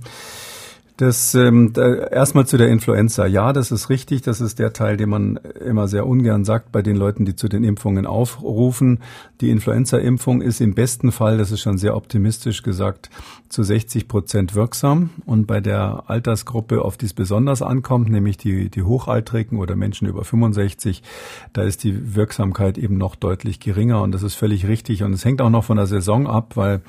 das 0.97 1.35
ähm, 1.35 1.73
da, 1.73 1.93
erstmal 1.93 2.47
zu 2.47 2.57
der 2.57 2.69
Influenza. 2.69 3.25
Ja, 3.25 3.51
das 3.51 3.71
ist 3.71 3.89
richtig. 3.89 4.21
Das 4.21 4.39
ist 4.39 4.59
der 4.59 4.71
Teil, 4.71 4.95
den 4.95 5.09
man 5.09 5.35
immer 5.65 5.89
sehr 5.89 6.07
ungern 6.07 6.45
sagt 6.45 6.71
bei 6.71 6.81
den 6.81 6.95
Leuten, 6.95 7.25
die 7.25 7.35
zu 7.35 7.49
den 7.49 7.65
Impfungen 7.65 8.05
aufrufen. 8.05 8.99
Die 9.41 9.49
Influenza-Impfung 9.49 10.41
ist 10.41 10.61
im 10.61 10.73
besten 10.73 11.11
Fall, 11.11 11.37
das 11.37 11.51
ist 11.51 11.59
schon 11.59 11.77
sehr 11.77 11.97
optimistisch 11.97 12.63
gesagt, 12.63 13.09
zu 13.49 13.63
60 13.63 14.07
Prozent 14.07 14.55
wirksam. 14.55 15.09
Und 15.25 15.47
bei 15.47 15.59
der 15.59 16.05
Altersgruppe, 16.07 16.81
auf 16.81 16.95
die 16.95 17.07
es 17.07 17.13
besonders 17.13 17.61
ankommt, 17.61 18.09
nämlich 18.09 18.37
die, 18.37 18.69
die 18.69 18.83
Hochaltrigen 18.83 19.59
oder 19.59 19.75
Menschen 19.75 20.07
über 20.07 20.23
65, 20.23 21.03
da 21.51 21.63
ist 21.63 21.83
die 21.83 22.15
Wirksamkeit 22.15 22.77
eben 22.77 22.97
noch 22.97 23.15
deutlich 23.15 23.59
geringer. 23.59 24.01
Und 24.01 24.13
das 24.13 24.23
ist 24.23 24.35
völlig 24.35 24.65
richtig. 24.65 25.03
Und 25.03 25.11
es 25.11 25.25
hängt 25.25 25.41
auch 25.41 25.49
noch 25.49 25.65
von 25.65 25.75
der 25.75 25.87
Saison 25.87 26.25
ab, 26.25 26.55
weil 26.55 26.81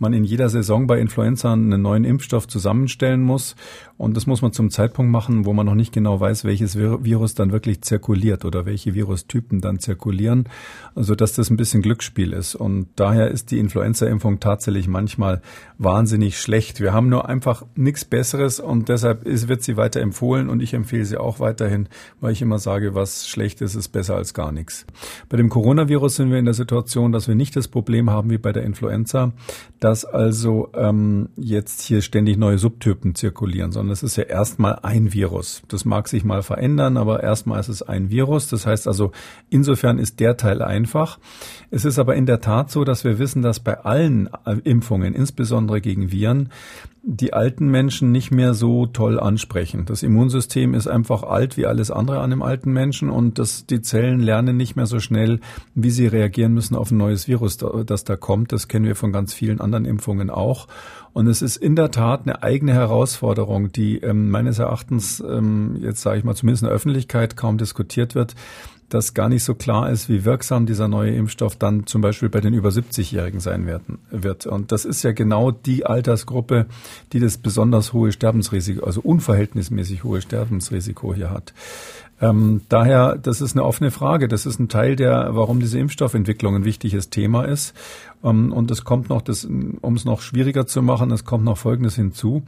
man 0.00 0.12
in 0.12 0.24
jeder 0.24 0.48
Saison 0.48 0.88
bei 0.88 0.98
Influenza 0.98 1.52
einen 1.52 1.80
neuen 1.80 2.04
Impfstoff 2.04 2.48
zusammenstellen 2.48 3.22
muss 3.22 3.51
Und 3.96 4.16
das 4.16 4.26
muss 4.26 4.42
man 4.42 4.52
zum 4.52 4.70
Zeitpunkt 4.70 5.12
machen, 5.12 5.44
wo 5.44 5.52
man 5.52 5.66
noch 5.66 5.74
nicht 5.74 5.92
genau 5.92 6.18
weiß, 6.18 6.44
welches 6.44 6.76
Virus 6.76 7.34
dann 7.34 7.52
wirklich 7.52 7.82
zirkuliert 7.82 8.44
oder 8.44 8.66
welche 8.66 8.94
Virustypen 8.94 9.60
dann 9.60 9.78
zirkulieren, 9.78 10.48
also 10.94 11.14
dass 11.14 11.34
das 11.34 11.50
ein 11.50 11.56
bisschen 11.56 11.82
Glücksspiel 11.82 12.32
ist. 12.32 12.54
Und 12.54 12.88
daher 12.96 13.30
ist 13.30 13.50
die 13.50 13.58
Influenza-Impfung 13.58 14.40
tatsächlich 14.40 14.88
manchmal 14.88 15.40
wahnsinnig 15.78 16.38
schlecht. 16.40 16.80
Wir 16.80 16.92
haben 16.92 17.08
nur 17.08 17.28
einfach 17.28 17.64
nichts 17.76 18.04
Besseres 18.04 18.60
und 18.60 18.88
deshalb 18.88 19.24
ist, 19.24 19.48
wird 19.48 19.62
sie 19.62 19.76
weiter 19.76 20.00
empfohlen 20.00 20.48
und 20.48 20.60
ich 20.62 20.74
empfehle 20.74 21.04
sie 21.04 21.16
auch 21.16 21.38
weiterhin, 21.38 21.88
weil 22.20 22.32
ich 22.32 22.42
immer 22.42 22.58
sage, 22.58 22.94
was 22.94 23.28
schlecht 23.28 23.60
ist, 23.60 23.74
ist 23.74 23.90
besser 23.90 24.16
als 24.16 24.34
gar 24.34 24.52
nichts. 24.52 24.86
Bei 25.28 25.36
dem 25.36 25.48
Coronavirus 25.48 26.16
sind 26.16 26.30
wir 26.30 26.38
in 26.38 26.44
der 26.44 26.54
Situation, 26.54 27.12
dass 27.12 27.28
wir 27.28 27.34
nicht 27.34 27.54
das 27.56 27.68
Problem 27.68 28.10
haben 28.10 28.30
wie 28.30 28.38
bei 28.38 28.52
der 28.52 28.64
Influenza, 28.64 29.32
dass 29.80 30.04
also 30.04 30.70
ähm, 30.74 31.28
jetzt 31.36 31.82
hier 31.82 32.02
ständig 32.02 32.36
neue 32.36 32.58
Subtypen 32.58 33.14
zirkulieren, 33.14 33.41
sondern 33.72 33.90
das 33.90 34.02
ist 34.02 34.16
ja 34.16 34.24
erstmal 34.24 34.78
ein 34.82 35.12
Virus. 35.12 35.62
Das 35.68 35.84
mag 35.84 36.08
sich 36.08 36.24
mal 36.24 36.42
verändern, 36.42 36.96
aber 36.96 37.22
erstmal 37.22 37.60
ist 37.60 37.68
es 37.68 37.82
ein 37.82 38.10
Virus. 38.10 38.48
Das 38.48 38.66
heißt 38.66 38.86
also, 38.86 39.12
insofern 39.50 39.98
ist 39.98 40.20
der 40.20 40.36
Teil 40.36 40.62
einfach. 40.62 41.18
Es 41.70 41.84
ist 41.84 41.98
aber 41.98 42.14
in 42.14 42.26
der 42.26 42.40
Tat 42.40 42.70
so, 42.70 42.84
dass 42.84 43.04
wir 43.04 43.18
wissen, 43.18 43.42
dass 43.42 43.60
bei 43.60 43.80
allen 43.80 44.30
Impfungen, 44.64 45.14
insbesondere 45.14 45.80
gegen 45.80 46.12
Viren, 46.12 46.50
die 47.04 47.32
alten 47.32 47.68
Menschen 47.68 48.12
nicht 48.12 48.30
mehr 48.30 48.54
so 48.54 48.86
toll 48.86 49.18
ansprechen. 49.18 49.86
Das 49.86 50.04
Immunsystem 50.04 50.72
ist 50.72 50.86
einfach 50.86 51.24
alt 51.24 51.56
wie 51.56 51.66
alles 51.66 51.90
andere 51.90 52.20
an 52.20 52.30
dem 52.30 52.42
alten 52.42 52.72
Menschen 52.72 53.10
und 53.10 53.40
das, 53.40 53.66
die 53.66 53.82
Zellen 53.82 54.20
lernen 54.20 54.56
nicht 54.56 54.76
mehr 54.76 54.86
so 54.86 55.00
schnell, 55.00 55.40
wie 55.74 55.90
sie 55.90 56.06
reagieren 56.06 56.54
müssen 56.54 56.76
auf 56.76 56.92
ein 56.92 56.98
neues 56.98 57.26
Virus, 57.26 57.56
das 57.56 58.04
da 58.04 58.16
kommt. 58.16 58.52
Das 58.52 58.68
kennen 58.68 58.84
wir 58.84 58.94
von 58.94 59.12
ganz 59.12 59.34
vielen 59.34 59.60
anderen 59.60 59.84
Impfungen 59.84 60.30
auch. 60.30 60.68
Und 61.12 61.26
es 61.26 61.42
ist 61.42 61.56
in 61.56 61.74
der 61.74 61.90
Tat 61.90 62.22
eine 62.22 62.42
eigene 62.42 62.72
Herausforderung, 62.72 63.72
die 63.72 63.98
ähm, 63.98 64.30
meines 64.30 64.60
Erachtens 64.60 65.20
ähm, 65.20 65.76
jetzt 65.80 66.02
sage 66.02 66.18
ich 66.18 66.24
mal 66.24 66.36
zumindest 66.36 66.62
in 66.62 66.68
der 66.68 66.74
Öffentlichkeit 66.74 67.36
kaum 67.36 67.58
diskutiert 67.58 68.14
wird, 68.14 68.34
dass 68.92 69.14
gar 69.14 69.28
nicht 69.28 69.42
so 69.42 69.54
klar 69.54 69.90
ist, 69.90 70.08
wie 70.08 70.24
wirksam 70.24 70.66
dieser 70.66 70.86
neue 70.86 71.14
Impfstoff 71.14 71.56
dann 71.56 71.86
zum 71.86 72.02
Beispiel 72.02 72.28
bei 72.28 72.40
den 72.40 72.52
über 72.52 72.68
70-Jährigen 72.68 73.40
sein 73.40 73.66
werden, 73.66 73.98
wird. 74.10 74.46
Und 74.46 74.70
das 74.70 74.84
ist 74.84 75.02
ja 75.02 75.12
genau 75.12 75.50
die 75.50 75.86
Altersgruppe, 75.86 76.66
die 77.12 77.20
das 77.20 77.38
besonders 77.38 77.92
hohe 77.92 78.12
Sterbensrisiko, 78.12 78.84
also 78.84 79.00
unverhältnismäßig 79.00 80.04
hohe 80.04 80.20
Sterbensrisiko 80.20 81.14
hier 81.14 81.30
hat. 81.30 81.54
Ähm, 82.22 82.60
daher, 82.68 83.18
das 83.20 83.40
ist 83.40 83.56
eine 83.56 83.64
offene 83.64 83.90
Frage. 83.90 84.28
Das 84.28 84.46
ist 84.46 84.60
ein 84.60 84.68
Teil 84.68 84.94
der, 84.94 85.30
warum 85.32 85.58
diese 85.58 85.80
Impfstoffentwicklung 85.80 86.54
ein 86.54 86.64
wichtiges 86.64 87.10
Thema 87.10 87.42
ist. 87.42 87.74
Ähm, 88.22 88.52
und 88.52 88.70
es 88.70 88.84
kommt 88.84 89.08
noch, 89.08 89.22
das, 89.22 89.44
um 89.44 89.94
es 89.94 90.04
noch 90.04 90.20
schwieriger 90.20 90.66
zu 90.66 90.82
machen, 90.82 91.10
es 91.10 91.24
kommt 91.24 91.44
noch 91.44 91.58
Folgendes 91.58 91.96
hinzu. 91.96 92.44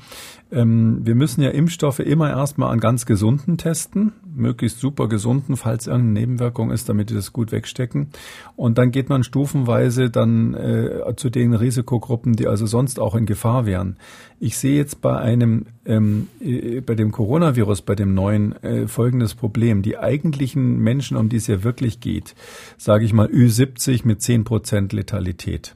Ähm, 0.53 1.01
wir 1.03 1.17
müssen 1.17 1.43
ja 1.43 1.51
Impfstoffe 1.51 1.99
immer 1.99 2.31
erstmal 2.31 2.73
an 2.73 2.79
ganz 2.79 3.05
Gesunden 3.05 3.59
testen, 3.59 4.13
möglichst 4.35 4.79
super 4.79 5.09
gesunden, 5.09 5.57
falls 5.57 5.89
irgendeine 5.89 6.21
Nebenwirkung 6.21 6.71
ist, 6.71 6.89
damit 6.89 7.11
die 7.11 7.15
das 7.15 7.33
gut 7.33 7.51
wegstecken. 7.51 8.11
Und 8.55 8.79
dann 8.79 8.93
geht 8.93 9.09
man 9.09 9.25
stufenweise 9.25 10.09
dann 10.09 10.55
äh, 10.55 11.17
zu 11.17 11.31
den 11.31 11.53
Risikogruppen, 11.53 12.35
die 12.35 12.47
also 12.47 12.67
sonst 12.67 13.01
auch 13.01 13.17
in 13.17 13.27
Gefahr 13.27 13.67
wären. 13.67 13.97
Ich 14.45 14.59
sehe 14.59 14.77
jetzt 14.77 15.01
bei 15.01 15.17
einem, 15.17 15.65
ähm, 15.87 16.29
äh, 16.39 16.83
bei 16.83 16.95
dem 16.95 17.13
Coronavirus, 17.13 17.81
bei 17.81 17.95
dem 17.95 18.13
neuen, 18.13 18.53
äh, 18.63 18.87
folgendes 18.87 19.35
Problem. 19.35 19.81
Die 19.81 19.97
eigentlichen 19.97 20.81
Menschen, 20.81 21.17
um 21.17 21.31
die 21.31 21.39
es 21.39 21.47
ja 21.47 21.65
wirklich 21.65 21.99
geht, 22.01 22.35
sage 22.77 23.07
ich 23.07 23.15
mal 23.15 23.29
Ü70 23.29 24.03
mit 24.05 24.21
10 24.21 24.45
Prozent 24.45 24.93
Letalität. 24.93 25.75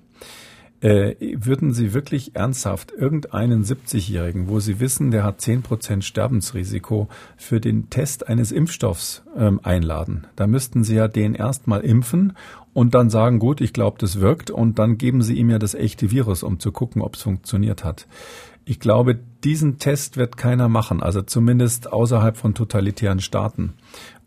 Äh, 0.83 1.14
würden 1.20 1.72
Sie 1.72 1.94
wirklich 1.94 2.37
ernsthaft 2.37 2.92
irgendeinen 2.92 3.64
70-Jährigen, 3.64 4.48
wo 4.48 4.61
Sie 4.61 4.81
wissen, 4.81 5.12
der 5.12 5.24
hat 5.24 5.40
10% 5.40 6.02
Sterbensrisiko, 6.02 7.09
für 7.38 7.61
den 7.61 7.88
Test 7.88 8.28
eines 8.28 8.52
Impfstoffs 8.52 9.22
ähm, 9.35 9.61
einladen? 9.62 10.26
Da 10.37 10.46
müssten 10.46 10.85
Sie 10.85 10.94
ja 10.94 11.09
den 11.09 11.35
erstmal 11.35 11.81
impfen 11.81 12.35
und 12.74 12.94
dann 12.94 13.09
sagen, 13.11 13.40
gut, 13.40 13.61
ich 13.61 13.72
glaube, 13.72 13.96
das 13.98 14.20
wirkt 14.20 14.52
und 14.52 14.78
dann 14.78 14.98
geben 14.98 15.22
Sie 15.22 15.35
ihm 15.35 15.50
ja 15.50 15.59
das 15.59 15.74
echte 15.74 16.11
Virus, 16.12 16.44
um 16.44 16.61
zu 16.61 16.70
gucken, 16.70 17.02
ob 17.02 17.16
es 17.16 17.22
funktioniert 17.22 17.83
hat. 17.83 18.07
Ich 18.70 18.81
glaube, 18.81 19.18
diesen 19.44 19.78
Test 19.78 20.18
wird 20.18 20.37
keiner 20.37 20.68
machen, 20.68 21.02
also 21.02 21.22
zumindest 21.22 21.90
außerhalb 21.90 22.37
von 22.37 22.52
totalitären 22.52 23.18
Staaten. 23.18 23.72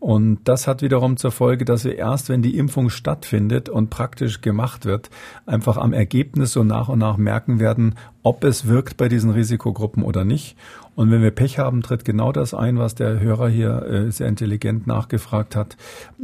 Und 0.00 0.40
das 0.48 0.66
hat 0.66 0.82
wiederum 0.82 1.16
zur 1.16 1.30
Folge, 1.30 1.64
dass 1.64 1.84
wir 1.84 1.96
erst, 1.96 2.28
wenn 2.28 2.42
die 2.42 2.58
Impfung 2.58 2.90
stattfindet 2.90 3.68
und 3.68 3.88
praktisch 3.88 4.40
gemacht 4.40 4.84
wird, 4.84 5.10
einfach 5.46 5.76
am 5.76 5.92
Ergebnis 5.92 6.50
so 6.50 6.64
nach 6.64 6.88
und 6.88 6.98
nach 6.98 7.18
merken 7.18 7.60
werden, 7.60 7.94
ob 8.24 8.42
es 8.42 8.66
wirkt 8.66 8.96
bei 8.96 9.08
diesen 9.08 9.30
Risikogruppen 9.30 10.02
oder 10.02 10.24
nicht. 10.24 10.56
Und 10.96 11.12
wenn 11.12 11.22
wir 11.22 11.30
Pech 11.30 11.60
haben, 11.60 11.80
tritt 11.82 12.04
genau 12.04 12.32
das 12.32 12.52
ein, 12.52 12.78
was 12.78 12.96
der 12.96 13.20
Hörer 13.20 13.48
hier 13.48 13.82
äh, 13.82 14.10
sehr 14.10 14.26
intelligent 14.26 14.88
nachgefragt 14.88 15.54
hat. 15.54 15.76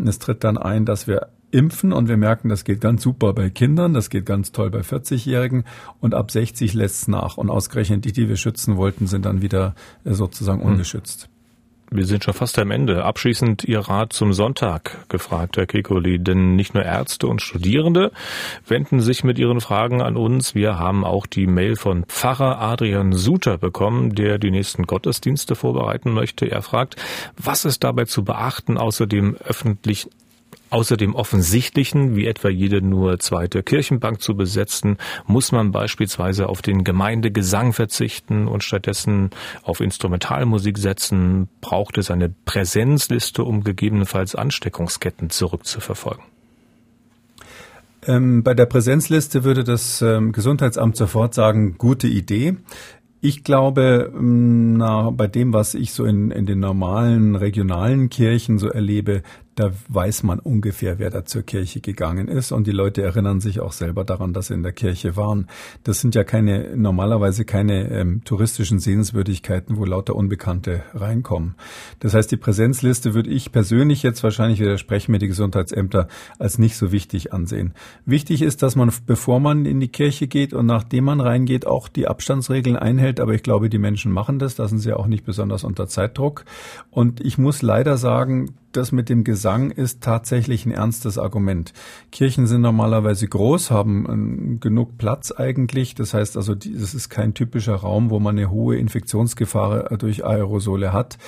Es 0.05 0.19
tritt 0.19 0.43
dann 0.43 0.59
ein, 0.59 0.85
dass 0.85 1.07
wir 1.07 1.29
impfen 1.51 1.93
und 1.93 2.09
wir 2.09 2.17
merken, 2.17 2.49
das 2.49 2.65
geht 2.65 2.81
ganz 2.81 3.03
super 3.03 3.33
bei 3.33 3.51
Kindern, 3.51 3.95
das 3.95 4.11
geht 4.11 4.27
ganz 4.27 4.53
toll 4.53 4.71
bei 4.71 4.81
40-Jährigen 4.81 5.65
und 6.01 6.15
ab 6.15 6.31
60 6.31 6.75
lässt 6.75 7.03
es 7.03 7.09
nach. 7.09 7.37
Und 7.37 7.51
ausgerechnet 7.51 8.05
die, 8.05 8.13
die 8.13 8.29
wir 8.29 8.37
schützen 8.37 8.77
wollten, 8.77 9.07
sind 9.07 9.25
dann 9.25 9.43
wieder 9.43 9.75
äh, 10.05 10.13
sozusagen 10.13 10.61
hm. 10.61 10.73
ungeschützt. 10.73 11.29
Wir 11.91 12.05
sind 12.05 12.23
schon 12.23 12.35
fast 12.35 12.59
am 12.59 12.71
Ende. 12.71 13.03
Abschließend 13.07 13.65
Ihr 13.65 13.81
Rat 13.81 14.13
zum 14.13 14.35
Sonntag 14.35 15.09
gefragt, 15.09 15.57
Herr 15.57 15.65
Kekoli. 15.65 16.19
Denn 16.19 16.55
nicht 16.55 16.75
nur 16.75 16.85
Ärzte 16.85 17.27
und 17.27 17.41
Studierende 17.41 18.13
wenden 18.67 19.01
sich 19.01 19.25
mit 19.25 19.39
ihren 19.39 19.63
Fragen 19.63 20.03
an 20.03 20.19
uns. 20.19 20.55
Wir 20.55 20.79
haben 20.79 21.03
auch 21.03 21.27
die 21.27 21.47
Mail 21.47 21.77
von 21.77 22.05
Pfarrer 22.05 22.61
Adrian 22.61 23.15
Suter 23.15 23.57
bekommen, 23.57 24.15
der 24.15 24.37
die 24.37 24.51
nächsten 24.51 24.83
Gottesdienste 24.83 25.55
vorbereiten 25.55 26.13
möchte. 26.13 26.51
Er 26.51 26.61
fragt, 26.61 26.97
was 27.39 27.65
ist 27.65 27.83
dabei 27.85 28.05
zu 28.05 28.23
beachten, 28.23 28.77
außer 28.77 29.07
dem 29.07 29.37
öffentlichen 29.37 30.11
Außer 30.71 30.97
dem 30.97 31.15
offensichtlichen, 31.15 32.15
wie 32.17 32.27
etwa 32.27 32.49
jede 32.49 32.83
nur 32.83 33.19
zweite 33.19 33.63
Kirchenbank 33.63 34.21
zu 34.21 34.37
besetzen, 34.37 34.99
muss 35.27 35.53
man 35.53 35.73
beispielsweise 35.73 36.49
auf 36.49 36.63
den 36.63 36.85
Gemeindegesang 36.85 37.73
verzichten 37.73 38.47
und 38.49 38.63
stattdessen 38.63 39.31
auf 39.63 39.81
Instrumentalmusik 39.81 40.79
setzen, 40.79 41.49
braucht 41.61 41.97
es 41.99 42.11
eine 42.11 42.29
Präsenzliste, 42.29 43.45
um 43.45 43.65
gegebenenfalls 43.65 44.35
Ansteckungsketten 44.35 45.31
zurückzuverfolgen. 45.31 46.25
Ähm, 48.07 48.43
bei 48.43 48.55
der 48.55 48.67
Präsenzliste 48.67 49.45
würde 49.45 49.65
das 49.65 50.03
ähm, 50.03 50.33
Gesundheitsamt 50.33 50.97
sofort 50.97 51.35
sagen, 51.35 51.77
gute 51.79 52.07
Idee. 52.07 52.57
Ich 53.21 53.43
glaube, 53.43 54.13
ähm, 54.15 54.77
na, 54.77 55.11
bei 55.11 55.27
dem, 55.27 55.53
was 55.53 55.75
ich 55.75 55.93
so 55.93 56.05
in, 56.05 56.31
in 56.31 56.47
den 56.47 56.61
normalen 56.61 57.35
regionalen 57.35 58.09
Kirchen 58.09 58.59
so 58.59 58.69
erlebe, 58.69 59.23
da 59.59 59.73
weiß 59.89 60.23
man 60.23 60.39
ungefähr, 60.39 60.99
wer 60.99 61.11
da 61.11 61.25
zur 61.25 61.43
Kirche 61.43 61.81
gegangen 61.81 62.29
ist 62.29 62.53
und 62.53 62.67
die 62.67 62.73
Leute 62.73 63.03
erinnern 63.03 63.41
sich 63.41 63.61
auch 63.61 63.73
selber 63.73 64.05
daran, 64.05 64.33
dass 64.33 64.49
sie 64.49 64.55
in 64.55 64.63
der 64.63 64.73
Kirche 64.73 65.17
waren. 65.17 65.49
Das 65.83 66.01
sind 66.01 66.15
ja 66.15 66.23
keine, 66.23 66.77
normalerweise 66.77 67.45
keine 67.45 67.91
ähm, 67.91 68.23
touristischen 68.25 68.79
Sehenswürdigkeiten, 68.79 69.77
wo 69.77 69.85
lauter 69.85 70.15
Unbekannte 70.15 70.85
reinkommen. 70.95 71.57
Das 71.99 72.15
heißt, 72.15 72.31
die 72.31 72.37
Präsenzliste 72.37 73.15
würde 73.15 73.31
ich 73.31 73.51
persönlich 73.51 74.05
jetzt 74.05 74.23
wahrscheinlich 74.23 74.61
widersprechen 74.61 75.11
mir 75.11 75.19
die 75.19 75.27
Gesundheitsämter 75.27 76.07
als 76.39 76.59
nicht 76.59 76.77
so 76.77 76.93
wichtig 76.93 77.33
ansehen. 77.33 77.75
Wichtig 78.07 78.43
ist, 78.43 78.63
dass 78.63 78.77
man, 78.77 78.93
bevor 79.07 79.41
man 79.41 79.67
in 79.67 79.81
die 79.81 79.89
Kirche 79.89 80.29
geht 80.29 80.53
und 80.53 80.67
nachdem 80.67 81.05
man 81.05 81.21
reingeht, 81.21 81.67
auch 81.67 81.89
die 81.89 82.07
Abstandsregeln 82.07 82.77
einhält. 82.77 83.19
Aber 83.19 83.35
ich 83.35 83.43
glaube, 83.43 83.69
die 83.69 83.79
Menschen 83.79 84.13
machen 84.13 84.39
das. 84.39 84.55
Da 84.55 84.69
sind 84.69 84.79
sie 84.79 84.93
auch 84.93 85.09
nicht 85.09 85.25
besonders 85.25 85.65
unter 85.65 85.89
Zeitdruck. 85.89 86.45
Und 86.91 87.21
ich 87.21 87.39
muss 87.39 87.63
leider 87.63 87.97
sagen, 87.97 88.55
das 88.73 88.93
mit 88.93 89.09
dem 89.09 89.25
Gesang 89.25 89.71
ist 89.71 90.03
tatsächlich 90.03 90.67
ein 90.67 90.73
ernstes 90.73 91.19
Argument. 91.19 91.73
Kirchen 92.13 92.47
sind 92.47 92.61
normalerweise 92.61 93.27
groß, 93.27 93.71
haben 93.71 94.07
ähm, 94.09 94.61
genug 94.61 94.99
Platz 94.99 95.33
eigentlich. 95.33 95.95
Das 95.95 96.15
heißt 96.15 96.37
also, 96.37 96.55
das 96.55 96.95
ist 96.95 97.09
kein 97.09 97.35
typischer 97.35 97.75
Raum, 97.75 98.11
wo 98.11 98.21
man 98.21 98.37
eine 98.37 98.51
hohe 98.51 98.77
Infektionsgefahr 98.77 99.93
äh, 99.93 99.99
durch 99.99 100.25
Aerosole 100.25 100.93
hat. 100.93 101.19